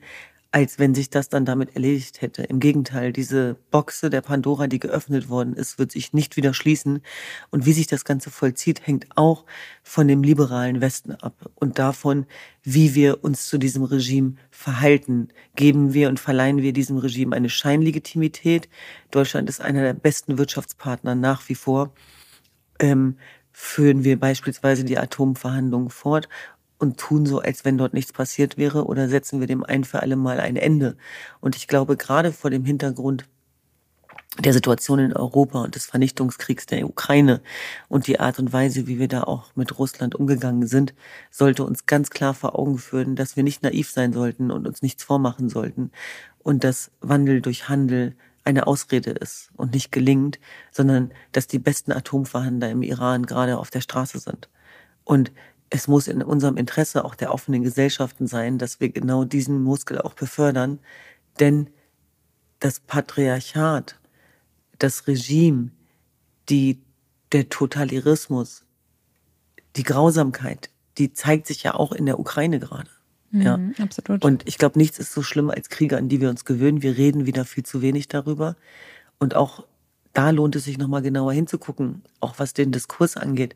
als 0.52 0.80
wenn 0.80 0.96
sich 0.96 1.10
das 1.10 1.30
dann 1.30 1.46
damit 1.46 1.76
erledigt 1.76 2.22
hätte. 2.22 2.44
Im 2.44 2.60
Gegenteil, 2.60 3.12
diese 3.12 3.58
Boxe 3.70 4.10
der 4.10 4.22
Pandora, 4.22 4.68
die 4.68 4.80
geöffnet 4.80 5.30
worden 5.30 5.54
ist, 5.54 5.78
wird 5.78 5.92
sich 5.92 6.14
nicht 6.14 6.38
wieder 6.38 6.54
schließen. 6.54 7.02
Und 7.50 7.66
wie 7.66 7.74
sich 7.74 7.88
das 7.88 8.06
Ganze 8.06 8.30
vollzieht, 8.30 8.88
hängt 8.88 9.08
auch 9.16 9.46
von 9.84 10.08
dem 10.08 10.24
liberalen 10.24 10.80
Westen 10.80 11.12
ab 11.12 11.50
und 11.56 11.80
davon, 11.80 12.26
wie 12.64 12.96
wir 12.96 13.24
uns 13.24 13.48
zu 13.48 13.58
diesem 13.58 13.84
Regime 13.84 14.36
verhalten. 14.50 15.30
Geben 15.56 15.94
wir 15.94 16.10
und 16.10 16.20
verleihen 16.20 16.62
wir 16.62 16.74
diesem 16.74 16.98
Regime 16.98 17.36
eine 17.36 17.50
Scheinlegitimität. 17.50 18.70
Deutschland 19.12 19.50
ist 19.50 19.62
einer 19.62 19.82
der 19.82 19.94
besten 19.94 20.38
Wirtschaftspartner 20.38 21.16
nach 21.16 21.50
wie 21.50 21.56
vor. 21.56 21.94
Ähm, 22.80 23.18
führen 23.52 24.04
wir 24.04 24.20
beispielsweise 24.20 24.84
die 24.86 25.00
Atomverhandlungen 25.00 25.90
fort 25.90 26.30
und 26.80 26.98
tun 26.98 27.26
so, 27.26 27.40
als 27.40 27.66
wenn 27.66 27.78
dort 27.78 27.94
nichts 27.94 28.14
passiert 28.14 28.58
wäre 28.58 28.86
oder 28.86 29.10
setzen 29.10 29.40
wir 29.40 29.48
dem 29.48 29.64
ein 29.64 29.84
für 29.84 30.02
alle 30.02 30.16
Mal 30.16 30.40
ein 30.40 30.56
Ende. 30.56 30.98
Und 31.40 31.56
ich 31.56 31.68
glaube, 31.68 31.98
gerade 31.98 32.32
vor 32.32 32.50
dem 32.50 32.66
Hintergrund 32.66 33.26
der 34.40 34.54
Situation 34.54 35.00
in 35.00 35.14
Europa 35.14 35.64
und 35.64 35.76
des 35.76 35.88
Vernichtungskriegs 35.88 36.68
der 36.68 36.88
Ukraine 36.88 37.42
und 37.88 38.08
die 38.08 38.20
Art 38.20 38.38
und 38.40 38.54
Weise, 38.54 38.86
wie 38.86 39.00
wir 39.00 39.08
da 39.08 39.24
auch 39.24 39.56
mit 39.56 39.80
Russland 39.80 40.14
umgegangen 40.14 40.68
sind, 40.68 40.94
sollte 41.32 41.64
uns 41.64 41.86
ganz 41.86 42.12
klar 42.12 42.34
vor 42.34 42.58
Augen 42.58 42.78
führen, 42.78 43.16
dass 43.16 43.36
wir 43.36 43.44
nicht 43.44 43.64
naiv 43.64 43.90
sein 43.90 44.14
sollten 44.14 44.52
und 44.52 44.68
uns 44.68 44.82
nichts 44.82 45.04
vormachen 45.04 45.50
sollten 45.50 45.92
und 46.40 46.64
dass 46.64 46.92
Wandel 47.02 47.42
durch 47.42 47.68
Handel 47.68 48.16
eine 48.44 48.68
Ausrede 48.68 49.12
ist 49.12 49.50
und 49.58 49.74
nicht 49.74 49.92
gelingt, 49.92 50.40
sondern 50.72 51.12
dass 51.32 51.48
die 51.48 51.60
besten 51.60 51.92
Atomverhandler 51.92 52.70
im 52.70 52.82
Iran 52.82 53.26
gerade 53.26 53.58
auf 53.58 53.70
der 53.70 53.82
Straße 53.82 54.20
sind. 54.20 54.50
Und 55.04 55.32
es 55.70 55.88
muss 55.88 56.08
in 56.08 56.22
unserem 56.22 56.58
Interesse 56.58 57.04
auch 57.04 57.16
der 57.16 57.34
offenen 57.34 57.64
Gesellschaften 57.64 58.28
sein, 58.28 58.58
dass 58.58 58.80
wir 58.80 58.90
genau 58.90 59.26
diesen 59.26 59.62
Muskel 59.64 60.00
auch 60.00 60.14
befördern. 60.14 60.80
Denn 61.40 61.70
das 62.60 62.80
Patriarchat, 62.80 64.00
das 64.80 65.08
Regime, 65.08 65.72
die, 66.50 66.80
der 67.32 67.50
Totalitarismus, 67.50 68.64
die 69.76 69.84
Grausamkeit, 69.84 70.70
die 70.98 71.14
zeigt 71.14 71.48
sich 71.48 71.64
ja 71.64 71.76
auch 71.76 71.92
in 71.92 72.06
der 72.06 72.20
Ukraine 72.20 72.60
gerade. 72.60 72.90
Mhm, 73.32 73.42
ja, 73.42 73.60
absolut. 73.80 74.24
Und 74.24 74.48
ich 74.48 74.58
glaube, 74.58 74.80
nichts 74.80 75.00
ist 75.00 75.12
so 75.12 75.22
schlimm 75.22 75.50
als 75.50 75.70
Kriege, 75.70 75.98
an 75.98 76.08
die 76.08 76.22
wir 76.22 76.30
uns 76.30 76.46
gewöhnen. 76.46 76.82
Wir 76.82 76.98
reden 76.98 77.26
wieder 77.26 77.44
viel 77.44 77.64
zu 77.64 77.82
wenig 77.82 78.08
darüber. 78.08 78.56
Und 79.20 79.36
auch 79.36 79.66
da 80.14 80.30
lohnt 80.30 80.56
es 80.56 80.64
sich 80.64 80.78
nochmal 80.78 81.02
genauer 81.02 81.34
hinzugucken, 81.34 82.04
auch 82.22 82.40
was 82.40 82.54
den 82.54 82.72
Diskurs 82.72 83.18
angeht 83.18 83.54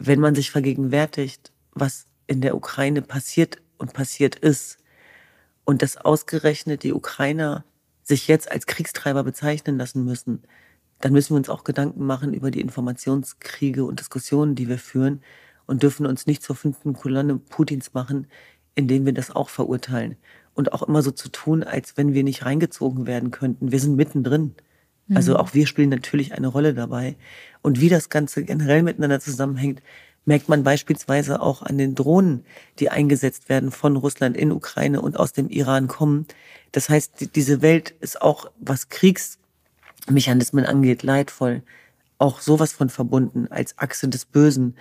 wenn 0.00 0.18
man 0.18 0.34
sich 0.34 0.50
vergegenwärtigt, 0.50 1.52
was 1.72 2.06
in 2.26 2.40
der 2.40 2.56
Ukraine 2.56 3.02
passiert 3.02 3.58
und 3.78 3.92
passiert 3.92 4.34
ist, 4.34 4.78
und 5.64 5.82
dass 5.82 5.96
ausgerechnet 5.96 6.82
die 6.82 6.92
Ukrainer 6.92 7.64
sich 8.02 8.26
jetzt 8.26 8.50
als 8.50 8.66
Kriegstreiber 8.66 9.22
bezeichnen 9.22 9.78
lassen 9.78 10.04
müssen, 10.04 10.42
dann 11.00 11.12
müssen 11.12 11.30
wir 11.30 11.36
uns 11.36 11.48
auch 11.48 11.62
Gedanken 11.62 12.04
machen 12.04 12.34
über 12.34 12.50
die 12.50 12.60
Informationskriege 12.60 13.84
und 13.84 14.00
Diskussionen, 14.00 14.56
die 14.56 14.68
wir 14.68 14.78
führen 14.78 15.22
und 15.66 15.84
dürfen 15.84 16.06
uns 16.06 16.26
nicht 16.26 16.42
zur 16.42 16.56
fünften 16.56 16.92
Kolonne 16.92 17.36
Putins 17.36 17.94
machen, 17.94 18.26
indem 18.74 19.06
wir 19.06 19.12
das 19.12 19.30
auch 19.30 19.48
verurteilen. 19.48 20.16
Und 20.54 20.72
auch 20.72 20.82
immer 20.82 21.02
so 21.02 21.12
zu 21.12 21.28
tun, 21.28 21.62
als 21.62 21.96
wenn 21.96 22.14
wir 22.14 22.24
nicht 22.24 22.44
reingezogen 22.44 23.06
werden 23.06 23.30
könnten. 23.30 23.70
Wir 23.70 23.78
sind 23.78 23.94
mittendrin. 23.94 24.56
Also 25.14 25.34
mhm. 25.34 25.38
auch 25.38 25.54
wir 25.54 25.68
spielen 25.68 25.90
natürlich 25.90 26.34
eine 26.34 26.48
Rolle 26.48 26.74
dabei. 26.74 27.16
Und 27.62 27.80
wie 27.80 27.88
das 27.88 28.08
Ganze 28.08 28.44
generell 28.44 28.82
miteinander 28.82 29.20
zusammenhängt, 29.20 29.82
merkt 30.24 30.48
man 30.48 30.62
beispielsweise 30.62 31.40
auch 31.40 31.62
an 31.62 31.78
den 31.78 31.94
Drohnen, 31.94 32.44
die 32.78 32.90
eingesetzt 32.90 33.48
werden 33.48 33.70
von 33.70 33.96
Russland 33.96 34.36
in 34.36 34.52
Ukraine 34.52 35.00
und 35.00 35.18
aus 35.18 35.32
dem 35.32 35.48
Iran 35.48 35.88
kommen. 35.88 36.26
Das 36.72 36.88
heißt, 36.88 37.34
diese 37.34 37.62
Welt 37.62 37.94
ist 38.00 38.20
auch, 38.20 38.50
was 38.60 38.88
Kriegsmechanismen 38.88 40.66
angeht, 40.66 41.02
leidvoll. 41.02 41.62
Auch 42.18 42.40
sowas 42.40 42.72
von 42.72 42.90
verbunden 42.90 43.48
als 43.50 43.78
Achse 43.78 44.08
des 44.08 44.26
Bösen. 44.26 44.76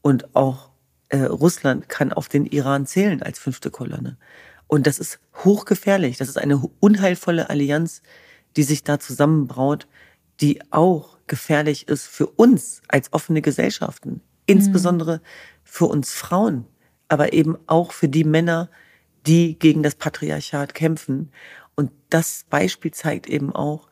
Und 0.00 0.34
auch 0.34 0.70
äh, 1.10 1.18
Russland 1.18 1.88
kann 1.88 2.12
auf 2.12 2.28
den 2.28 2.46
Iran 2.46 2.86
zählen 2.86 3.22
als 3.22 3.38
fünfte 3.38 3.70
Kolonne. 3.70 4.16
Und 4.66 4.86
das 4.86 4.98
ist 4.98 5.18
hochgefährlich. 5.44 6.16
Das 6.16 6.28
ist 6.28 6.38
eine 6.38 6.62
unheilvolle 6.80 7.50
Allianz, 7.50 8.02
die 8.56 8.62
sich 8.62 8.84
da 8.84 8.98
zusammenbraut, 8.98 9.86
die 10.40 10.60
auch 10.70 11.17
gefährlich 11.28 11.88
ist 11.88 12.06
für 12.06 12.26
uns 12.26 12.82
als 12.88 13.12
offene 13.12 13.42
Gesellschaften 13.42 14.22
insbesondere 14.48 15.20
für 15.62 15.84
uns 15.84 16.12
Frauen, 16.12 16.64
aber 17.06 17.32
eben 17.32 17.56
auch 17.66 17.92
für 17.92 18.08
die 18.08 18.24
Männer, 18.24 18.70
die 19.26 19.58
gegen 19.58 19.82
das 19.82 19.94
Patriarchat 19.94 20.74
kämpfen. 20.74 21.30
Und 21.76 21.92
das 22.10 22.46
Beispiel 22.48 22.90
zeigt 22.90 23.28
eben 23.28 23.54
auch, 23.54 23.88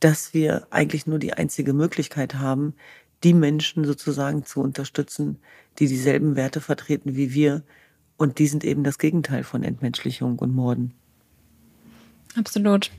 dass 0.00 0.34
wir 0.34 0.66
eigentlich 0.70 1.06
nur 1.06 1.18
die 1.18 1.32
einzige 1.32 1.72
Möglichkeit 1.72 2.34
haben, 2.34 2.74
die 3.22 3.34
Menschen 3.34 3.84
sozusagen 3.84 4.44
zu 4.44 4.60
unterstützen, 4.60 5.38
die 5.78 5.86
dieselben 5.86 6.36
Werte 6.36 6.60
vertreten 6.60 7.16
wie 7.16 7.32
wir. 7.32 7.62
Und 8.16 8.38
die 8.38 8.48
sind 8.48 8.64
eben 8.64 8.82
das 8.82 8.98
Gegenteil 8.98 9.44
von 9.44 9.62
Entmenschlichung 9.62 10.38
und 10.38 10.54
Morden. 10.54 10.94
Absolut. 12.36 12.90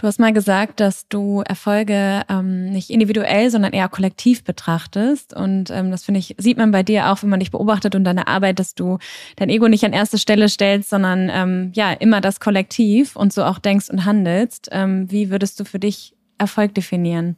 Du 0.00 0.06
hast 0.06 0.18
mal 0.18 0.32
gesagt, 0.32 0.80
dass 0.80 1.06
du 1.08 1.42
Erfolge 1.46 2.22
ähm, 2.30 2.70
nicht 2.70 2.88
individuell, 2.88 3.50
sondern 3.50 3.74
eher 3.74 3.90
kollektiv 3.90 4.44
betrachtest. 4.44 5.36
Und 5.36 5.68
ähm, 5.68 5.90
das 5.90 6.04
finde 6.04 6.20
ich, 6.20 6.34
sieht 6.38 6.56
man 6.56 6.70
bei 6.70 6.82
dir 6.82 7.10
auch, 7.10 7.22
wenn 7.22 7.28
man 7.28 7.40
dich 7.40 7.50
beobachtet 7.50 7.94
und 7.94 8.04
deine 8.04 8.26
Arbeit, 8.26 8.58
dass 8.58 8.74
du 8.74 8.96
dein 9.36 9.50
Ego 9.50 9.68
nicht 9.68 9.84
an 9.84 9.92
erste 9.92 10.16
Stelle 10.16 10.48
stellst, 10.48 10.88
sondern 10.88 11.28
ähm, 11.30 11.72
ja, 11.74 11.92
immer 11.92 12.22
das 12.22 12.40
Kollektiv 12.40 13.14
und 13.14 13.34
so 13.34 13.44
auch 13.44 13.58
denkst 13.58 13.90
und 13.90 14.06
handelst. 14.06 14.70
Ähm, 14.72 15.10
wie 15.10 15.28
würdest 15.28 15.60
du 15.60 15.66
für 15.66 15.78
dich 15.78 16.14
Erfolg 16.38 16.74
definieren? 16.74 17.36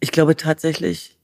Ich 0.00 0.12
glaube 0.12 0.36
tatsächlich, 0.36 1.16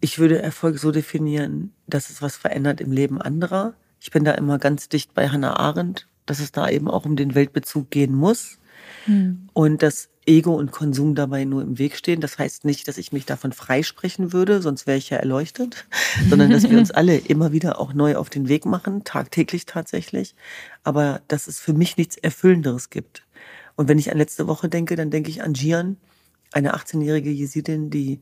ich 0.00 0.20
würde 0.20 0.40
Erfolg 0.40 0.78
so 0.78 0.92
definieren, 0.92 1.72
dass 1.88 2.08
es 2.08 2.22
was 2.22 2.36
verändert 2.36 2.80
im 2.80 2.92
Leben 2.92 3.20
anderer. 3.20 3.74
Ich 3.98 4.12
bin 4.12 4.22
da 4.22 4.30
immer 4.30 4.58
ganz 4.60 4.88
dicht 4.88 5.12
bei 5.12 5.28
Hannah 5.28 5.58
Arendt, 5.58 6.06
dass 6.30 6.38
es 6.38 6.52
da 6.52 6.68
eben 6.70 6.88
auch 6.88 7.04
um 7.04 7.16
den 7.16 7.34
Weltbezug 7.34 7.90
gehen 7.90 8.14
muss. 8.14 8.58
Mhm. 9.06 9.48
Und 9.52 9.82
dass 9.82 10.08
Ego 10.26 10.54
und 10.54 10.70
Konsum 10.70 11.16
dabei 11.16 11.44
nur 11.44 11.60
im 11.60 11.78
Weg 11.78 11.96
stehen. 11.96 12.20
Das 12.20 12.38
heißt 12.38 12.64
nicht, 12.64 12.86
dass 12.86 12.98
ich 12.98 13.10
mich 13.10 13.26
davon 13.26 13.52
freisprechen 13.52 14.32
würde, 14.32 14.62
sonst 14.62 14.86
wäre 14.86 14.96
ich 14.96 15.10
ja 15.10 15.16
erleuchtet, 15.16 15.86
sondern 16.28 16.50
dass 16.50 16.70
wir 16.70 16.78
uns 16.78 16.92
alle 16.92 17.16
immer 17.16 17.50
wieder 17.50 17.80
auch 17.80 17.94
neu 17.94 18.14
auf 18.14 18.30
den 18.30 18.48
Weg 18.48 18.64
machen, 18.64 19.02
tagtäglich 19.02 19.66
tatsächlich. 19.66 20.36
Aber 20.84 21.20
dass 21.26 21.48
es 21.48 21.58
für 21.58 21.72
mich 21.72 21.96
nichts 21.96 22.16
Erfüllenderes 22.16 22.90
gibt. 22.90 23.24
Und 23.74 23.88
wenn 23.88 23.98
ich 23.98 24.12
an 24.12 24.18
letzte 24.18 24.46
Woche 24.46 24.68
denke, 24.68 24.94
dann 24.94 25.10
denke 25.10 25.30
ich 25.30 25.42
an 25.42 25.54
Jian, 25.54 25.96
eine 26.52 26.76
18-jährige 26.76 27.30
Jesidin, 27.30 27.90
die 27.90 28.20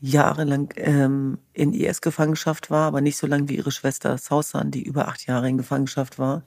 jahrelang 0.00 0.72
ähm, 0.76 1.38
in 1.52 1.72
IS-Gefangenschaft 1.72 2.70
war, 2.70 2.86
aber 2.86 3.00
nicht 3.00 3.16
so 3.16 3.26
lange 3.26 3.48
wie 3.48 3.56
ihre 3.56 3.72
Schwester 3.72 4.16
Sausan, 4.16 4.70
die 4.70 4.82
über 4.82 5.08
acht 5.08 5.26
Jahre 5.26 5.48
in 5.48 5.58
Gefangenschaft 5.58 6.18
war 6.18 6.44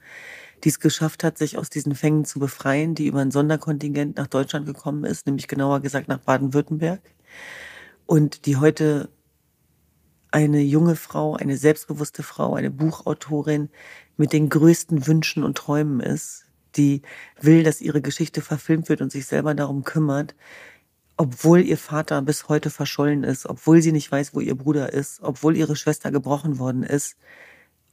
die 0.63 0.69
es 0.69 0.79
geschafft 0.79 1.23
hat, 1.23 1.37
sich 1.37 1.57
aus 1.57 1.69
diesen 1.69 1.95
Fängen 1.95 2.25
zu 2.25 2.39
befreien, 2.39 2.95
die 2.95 3.07
über 3.07 3.19
ein 3.19 3.31
Sonderkontingent 3.31 4.17
nach 4.17 4.27
Deutschland 4.27 4.65
gekommen 4.65 5.03
ist, 5.03 5.25
nämlich 5.25 5.47
genauer 5.47 5.79
gesagt 5.79 6.07
nach 6.07 6.19
Baden-Württemberg. 6.19 7.01
Und 8.05 8.45
die 8.45 8.57
heute 8.57 9.09
eine 10.31 10.61
junge 10.61 10.95
Frau, 10.95 11.35
eine 11.35 11.57
selbstbewusste 11.57 12.23
Frau, 12.23 12.53
eine 12.55 12.71
Buchautorin 12.71 13.69
mit 14.17 14.33
den 14.33 14.49
größten 14.49 15.07
Wünschen 15.07 15.43
und 15.43 15.57
Träumen 15.57 15.99
ist, 15.99 16.45
die 16.75 17.01
will, 17.39 17.63
dass 17.63 17.81
ihre 17.81 18.01
Geschichte 18.01 18.41
verfilmt 18.41 18.87
wird 18.87 19.01
und 19.01 19.11
sich 19.11 19.25
selber 19.25 19.53
darum 19.55 19.83
kümmert, 19.83 20.35
obwohl 21.21 21.61
ihr 21.61 21.77
Vater 21.77 22.19
bis 22.23 22.49
heute 22.49 22.71
verschollen 22.71 23.23
ist, 23.23 23.45
obwohl 23.45 23.79
sie 23.83 23.91
nicht 23.91 24.11
weiß, 24.11 24.33
wo 24.33 24.39
ihr 24.39 24.55
Bruder 24.55 24.91
ist, 24.91 25.19
obwohl 25.21 25.55
ihre 25.55 25.75
Schwester 25.75 26.09
gebrochen 26.09 26.57
worden 26.57 26.81
ist. 26.81 27.15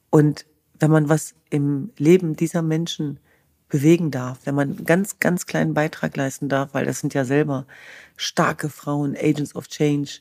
Und 0.09 0.47
wenn 0.79 0.91
man 0.91 1.11
was 1.11 1.35
im 1.51 1.91
Leben 1.99 2.37
dieser 2.37 2.62
Menschen 2.62 3.21
bewegen 3.69 4.11
darf, 4.11 4.38
wenn 4.45 4.55
man 4.55 4.71
einen 4.71 4.87
ganz, 4.87 5.19
ganz 5.19 5.45
kleinen 5.45 5.75
Beitrag 5.75 6.17
leisten 6.17 6.49
darf, 6.49 6.73
weil 6.73 6.87
das 6.87 7.01
sind 7.01 7.12
ja 7.12 7.27
selber 7.27 7.67
starke 8.17 8.71
Frauen, 8.71 9.14
Agents 9.14 9.55
of 9.55 9.69
Change, 9.69 10.21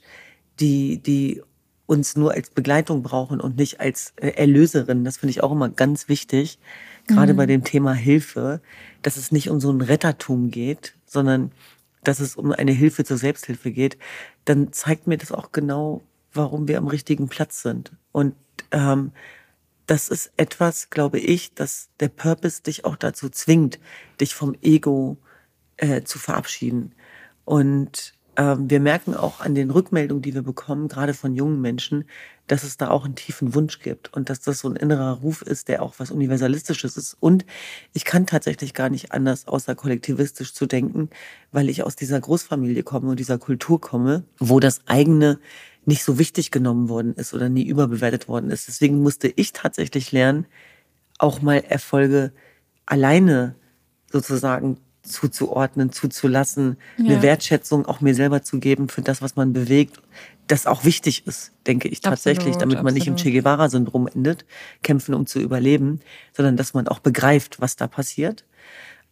die, 0.59 1.01
die 1.01 1.41
uns 1.85 2.17
nur 2.17 2.33
als 2.33 2.49
Begleitung 2.49 3.03
brauchen 3.03 3.39
und 3.39 3.55
nicht 3.55 3.79
als 3.79 4.11
äh, 4.17 4.31
Erlöserin. 4.31 5.05
Das 5.05 5.15
finde 5.15 5.31
ich 5.31 5.41
auch 5.41 5.53
immer 5.53 5.69
ganz 5.69 6.09
wichtig, 6.09 6.59
gerade 7.07 7.31
mhm. 7.31 7.37
bei 7.37 7.45
dem 7.45 7.63
Thema 7.63 7.93
Hilfe, 7.93 8.59
dass 9.01 9.15
es 9.15 9.31
nicht 9.31 9.49
um 9.49 9.61
so 9.61 9.71
ein 9.71 9.79
Rettertum 9.79 10.51
geht, 10.51 10.97
sondern 11.05 11.53
dass 12.07 12.19
es 12.21 12.35
um 12.35 12.51
eine 12.53 12.71
Hilfe 12.71 13.03
zur 13.03 13.17
Selbsthilfe 13.17 13.71
geht. 13.71 13.97
Dann 14.45 14.71
zeigt 14.71 15.07
mir 15.07 15.17
das 15.17 15.31
auch 15.33 15.51
genau, 15.51 16.01
warum 16.31 16.67
wir 16.67 16.77
am 16.77 16.87
richtigen 16.87 17.27
Platz 17.27 17.61
sind. 17.61 17.91
Und 18.13 18.33
ähm, 18.71 19.11
das 19.87 20.07
ist 20.07 20.31
etwas, 20.37 20.89
glaube 20.89 21.19
ich, 21.19 21.53
dass 21.53 21.89
der 21.99 22.09
Purpose 22.09 22.63
dich 22.63 22.85
auch 22.85 22.95
dazu 22.95 23.29
zwingt, 23.29 23.79
dich 24.21 24.35
vom 24.35 24.55
Ego 24.61 25.17
äh, 25.77 26.03
zu 26.03 26.17
verabschieden. 26.17 26.95
Und 27.43 28.13
ähm, 28.37 28.69
wir 28.69 28.79
merken 28.79 29.13
auch 29.13 29.41
an 29.41 29.53
den 29.53 29.69
Rückmeldungen, 29.69 30.21
die 30.21 30.33
wir 30.33 30.43
bekommen, 30.43 30.87
gerade 30.87 31.13
von 31.13 31.35
jungen 31.35 31.59
Menschen, 31.59 32.05
dass 32.47 32.63
es 32.63 32.77
da 32.77 32.89
auch 32.89 33.05
einen 33.05 33.15
tiefen 33.15 33.53
Wunsch 33.53 33.79
gibt 33.79 34.13
und 34.13 34.29
dass 34.29 34.39
das 34.39 34.59
so 34.59 34.69
ein 34.69 34.75
innerer 34.75 35.19
Ruf 35.19 35.41
ist, 35.41 35.67
der 35.67 35.83
auch 35.83 35.95
was 35.97 36.11
Universalistisches 36.11 36.97
ist. 36.97 37.17
Und 37.19 37.45
ich 37.93 38.05
kann 38.05 38.25
tatsächlich 38.25 38.73
gar 38.73 38.89
nicht 38.89 39.11
anders, 39.11 39.47
außer 39.47 39.75
kollektivistisch 39.75 40.53
zu 40.53 40.65
denken, 40.65 41.09
weil 41.51 41.69
ich 41.69 41.83
aus 41.83 41.95
dieser 41.95 42.19
Großfamilie 42.19 42.83
komme 42.83 43.09
und 43.09 43.19
dieser 43.19 43.37
Kultur 43.37 43.81
komme, 43.81 44.23
wo 44.39 44.59
das 44.59 44.81
eigene 44.87 45.39
nicht 45.85 46.03
so 46.03 46.17
wichtig 46.19 46.51
genommen 46.51 46.89
worden 46.89 47.13
ist 47.15 47.33
oder 47.33 47.49
nie 47.49 47.65
überbewertet 47.65 48.27
worden 48.27 48.49
ist. 48.49 48.67
Deswegen 48.67 49.01
musste 49.01 49.27
ich 49.27 49.53
tatsächlich 49.53 50.11
lernen, 50.11 50.45
auch 51.17 51.41
mal 51.41 51.63
Erfolge 51.67 52.31
alleine 52.85 53.55
sozusagen 54.11 54.77
zuzuordnen, 55.01 55.91
zuzulassen, 55.91 56.77
ja. 56.97 57.05
eine 57.05 57.21
Wertschätzung 57.21 57.85
auch 57.85 58.01
mir 58.01 58.13
selber 58.13 58.41
zu 58.43 58.59
geben 58.59 58.89
für 58.89 59.01
das, 59.01 59.21
was 59.21 59.35
man 59.35 59.53
bewegt, 59.53 60.01
das 60.47 60.65
auch 60.65 60.85
wichtig 60.85 61.27
ist, 61.27 61.51
denke 61.67 61.87
ich 61.87 62.01
tatsächlich, 62.01 62.55
absolut, 62.55 62.61
damit 62.61 62.77
man 62.77 62.87
absolut. 62.87 62.93
nicht 62.95 63.07
im 63.07 63.15
Che 63.15 63.31
Guevara-Syndrom 63.31 64.07
endet, 64.07 64.45
kämpfen 64.81 65.13
um 65.13 65.25
zu 65.25 65.39
überleben, 65.39 65.99
sondern 66.33 66.57
dass 66.57 66.73
man 66.73 66.87
auch 66.87 66.99
begreift, 66.99 67.59
was 67.59 67.75
da 67.75 67.87
passiert 67.87 68.45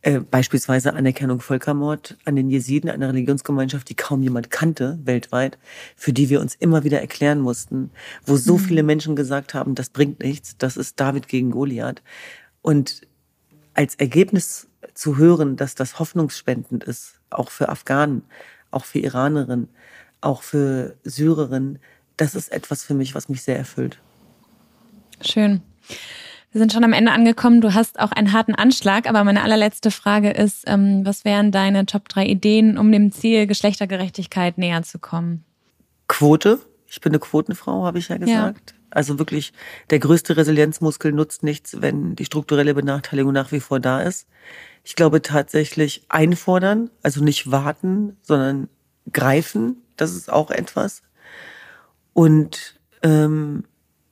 äh, 0.06 0.20
beispielsweise 0.20 0.94
Anerkennung 0.94 1.40
Völkermord 1.40 2.16
an 2.26 2.36
den 2.36 2.50
Jesiden, 2.52 2.92
einer 2.92 3.10
Religionsgemeinschaft, 3.10 3.90
die 3.90 3.96
kaum 3.96 4.22
jemand 4.22 4.52
kannte 4.52 5.00
weltweit, 5.04 5.58
für 5.96 6.14
die 6.14 6.30
wir 6.30 6.42
uns 6.42 6.54
immer 6.54 6.84
wieder 6.84 7.02
erklären 7.02 7.42
mussten, 7.42 7.90
wo 8.24 8.38
so 8.38 8.58
mhm. 8.58 8.62
viele 8.62 8.84
Menschen 8.84 9.16
gesagt 9.16 9.56
haben, 9.56 9.74
das 9.74 9.90
bringt 9.90 10.20
nichts, 10.20 10.58
das 10.58 10.78
ist 10.78 11.00
David 11.00 11.28
gegen 11.28 11.50
Goliath. 11.50 12.04
Und 12.62 13.02
als 13.74 13.96
Ergebnis 13.96 14.68
zu 14.94 15.18
hören, 15.18 15.56
dass 15.56 15.74
das 15.74 15.98
hoffnungsspendend 15.98 16.84
ist, 16.84 17.20
auch 17.32 17.50
für 17.50 17.70
Afghanen, 17.70 18.22
auch 18.70 18.86
für 18.86 19.00
Iranerinnen, 19.00 19.70
auch 20.26 20.44
für 20.44 20.96
Syrerinnen, 21.04 21.80
das 22.18 22.36
ist 22.36 22.52
etwas 22.52 22.84
für 22.84 22.94
mich, 22.94 23.16
was 23.16 23.30
mich 23.30 23.44
sehr 23.44 23.58
erfüllt. 23.58 24.00
Schön. 25.22 25.62
Wir 26.52 26.60
sind 26.60 26.72
schon 26.72 26.86
am 26.86 26.94
Ende 26.94 27.12
angekommen. 27.12 27.60
Du 27.60 27.74
hast 27.74 28.00
auch 28.00 28.14
einen 28.14 28.32
harten 28.32 28.56
Anschlag, 28.56 29.10
aber 29.10 29.26
meine 29.26 29.44
allerletzte 29.44 29.92
Frage 29.92 30.32
ist, 30.32 30.64
ähm, 30.68 31.06
was 31.06 31.26
wären 31.26 31.52
deine 31.52 31.86
Top 31.86 32.08
3 32.08 32.26
Ideen, 32.26 32.78
um 32.78 32.92
dem 32.92 33.12
Ziel 33.12 33.46
Geschlechtergerechtigkeit 33.46 34.58
näher 34.58 34.82
zu 34.84 34.98
kommen? 34.98 35.44
Quote. 36.08 36.60
Ich 36.88 37.02
bin 37.02 37.12
eine 37.12 37.20
Quotenfrau, 37.20 37.84
habe 37.84 38.00
ich 38.00 38.08
ja 38.08 38.16
gesagt. 38.16 38.72
Ja. 38.72 38.78
Also 38.90 39.20
wirklich, 39.20 39.52
der 39.90 40.00
größte 40.00 40.38
Resilienzmuskel 40.38 41.12
nutzt 41.12 41.44
nichts, 41.44 41.82
wenn 41.82 42.16
die 42.16 42.24
strukturelle 42.24 42.74
Benachteiligung 42.74 43.34
nach 43.34 43.52
wie 43.52 43.60
vor 43.60 43.82
da 43.82 44.00
ist. 44.00 44.26
Ich 44.86 44.96
glaube 44.96 45.22
tatsächlich 45.22 46.06
einfordern, 46.08 46.90
also 47.04 47.22
nicht 47.22 47.52
warten, 47.52 48.16
sondern 48.22 48.70
greifen. 49.12 49.82
Das 49.98 50.16
ist 50.16 50.32
auch 50.32 50.52
etwas. 50.52 51.02
Und 52.14 52.80
ähm, 53.04 53.64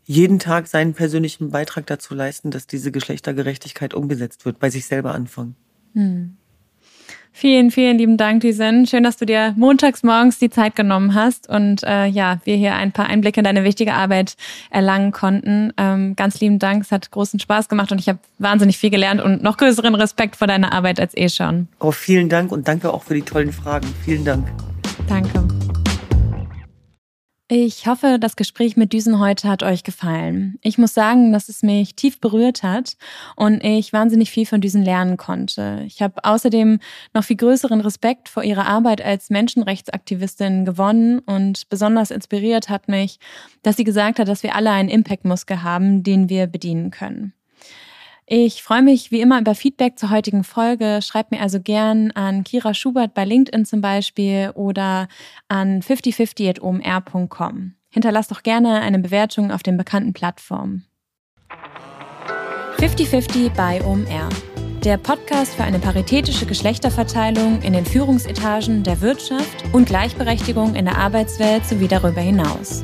jeden 0.05 0.39
Tag 0.39 0.67
seinen 0.67 0.93
persönlichen 0.93 1.51
Beitrag 1.51 1.85
dazu 1.87 2.13
leisten, 2.13 2.51
dass 2.51 2.67
diese 2.67 2.91
Geschlechtergerechtigkeit 2.91 3.93
umgesetzt 3.93 4.45
wird, 4.45 4.59
bei 4.59 4.69
sich 4.69 4.85
selber 4.85 5.13
anfangen. 5.13 5.55
Hm. 5.93 6.37
Vielen, 7.35 7.71
vielen 7.71 7.97
lieben 7.97 8.15
Dank, 8.15 8.41
Diesen. 8.41 8.85
Schön, 8.85 9.01
dass 9.01 9.17
du 9.17 9.25
dir 9.25 9.55
montags 9.57 10.03
morgens 10.03 10.37
die 10.37 10.51
Zeit 10.51 10.75
genommen 10.75 11.15
hast 11.15 11.49
und 11.49 11.81
äh, 11.83 12.05
ja, 12.05 12.39
wir 12.43 12.55
hier 12.55 12.75
ein 12.75 12.91
paar 12.91 13.07
Einblicke 13.07 13.39
in 13.39 13.43
deine 13.43 13.63
wichtige 13.63 13.95
Arbeit 13.95 14.35
erlangen 14.69 15.11
konnten. 15.11 15.73
Ähm, 15.77 16.15
ganz 16.15 16.39
lieben 16.39 16.59
Dank, 16.59 16.83
es 16.83 16.91
hat 16.91 17.09
großen 17.09 17.39
Spaß 17.39 17.69
gemacht 17.69 17.91
und 17.91 17.99
ich 17.99 18.07
habe 18.07 18.19
wahnsinnig 18.37 18.77
viel 18.77 18.91
gelernt 18.91 19.19
und 19.19 19.41
noch 19.41 19.57
größeren 19.57 19.95
Respekt 19.95 20.35
vor 20.35 20.45
deiner 20.45 20.73
Arbeit 20.73 20.99
als 20.99 21.17
eh 21.17 21.27
schon. 21.27 21.67
Oh, 21.79 21.91
vielen 21.91 22.29
Dank 22.29 22.51
und 22.51 22.67
danke 22.67 22.93
auch 22.93 23.01
für 23.01 23.15
die 23.15 23.23
tollen 23.23 23.51
Fragen. 23.51 23.87
Vielen 24.05 24.23
Dank. 24.23 24.47
Danke. 25.09 25.43
Ich 27.49 27.87
hoffe, 27.87 28.19
das 28.21 28.37
Gespräch 28.37 28.77
mit 28.77 28.93
Düsen 28.93 29.19
heute 29.19 29.49
hat 29.49 29.63
euch 29.63 29.83
gefallen. 29.83 30.57
Ich 30.61 30.77
muss 30.77 30.93
sagen, 30.93 31.33
dass 31.33 31.49
es 31.49 31.61
mich 31.61 31.93
tief 31.93 32.21
berührt 32.21 32.63
hat 32.63 32.95
und 33.35 33.61
ich 33.65 33.91
wahnsinnig 33.91 34.31
viel 34.31 34.45
von 34.45 34.61
Düsen 34.61 34.81
lernen 34.81 35.17
konnte. 35.17 35.83
Ich 35.85 36.01
habe 36.01 36.23
außerdem 36.23 36.79
noch 37.13 37.25
viel 37.25 37.35
größeren 37.35 37.81
Respekt 37.81 38.29
vor 38.29 38.43
ihrer 38.43 38.65
Arbeit 38.65 39.01
als 39.01 39.29
Menschenrechtsaktivistin 39.29 40.63
gewonnen 40.63 41.19
und 41.19 41.67
besonders 41.67 42.11
inspiriert 42.11 42.69
hat 42.69 42.87
mich, 42.87 43.19
dass 43.61 43.75
sie 43.75 43.83
gesagt 43.83 44.19
hat, 44.19 44.29
dass 44.29 44.43
wir 44.43 44.55
alle 44.55 44.71
einen 44.71 44.89
Impact-Muskel 44.89 45.63
haben, 45.63 46.01
den 46.01 46.29
wir 46.29 46.47
bedienen 46.47 46.91
können. 46.91 47.33
Ich 48.25 48.63
freue 48.63 48.81
mich 48.81 49.11
wie 49.11 49.19
immer 49.21 49.39
über 49.39 49.53
Feedback 49.53 49.99
zur 49.99 50.09
heutigen 50.09 50.43
Folge. 50.43 50.99
Schreibt 51.01 51.31
mir 51.31 51.41
also 51.41 51.59
gern 51.59 52.11
an 52.11 52.43
Kira 52.43 52.73
Schubert 52.73 53.13
bei 53.13 53.25
LinkedIn 53.25 53.65
zum 53.65 53.81
Beispiel 53.81 54.51
oder 54.55 55.09
an 55.49 55.81
5050.omr.com. 55.81 57.73
Hinterlasst 57.89 58.31
doch 58.31 58.43
gerne 58.43 58.81
eine 58.81 58.99
Bewertung 58.99 59.51
auf 59.51 59.61
den 59.61 59.77
bekannten 59.77 60.13
Plattformen. 60.13 60.85
5050 62.79 63.51
bei 63.53 63.83
OMR. 63.83 64.29
Der 64.83 64.97
Podcast 64.97 65.55
für 65.55 65.63
eine 65.63 65.79
paritätische 65.79 66.45
Geschlechterverteilung 66.45 67.61
in 67.61 67.73
den 67.73 67.85
Führungsetagen 67.85 68.83
der 68.83 68.99
Wirtschaft 68.99 69.63
und 69.71 69.85
Gleichberechtigung 69.85 70.75
in 70.75 70.85
der 70.85 70.97
Arbeitswelt 70.97 71.65
sowie 71.65 71.87
darüber 71.87 72.19
hinaus. 72.19 72.83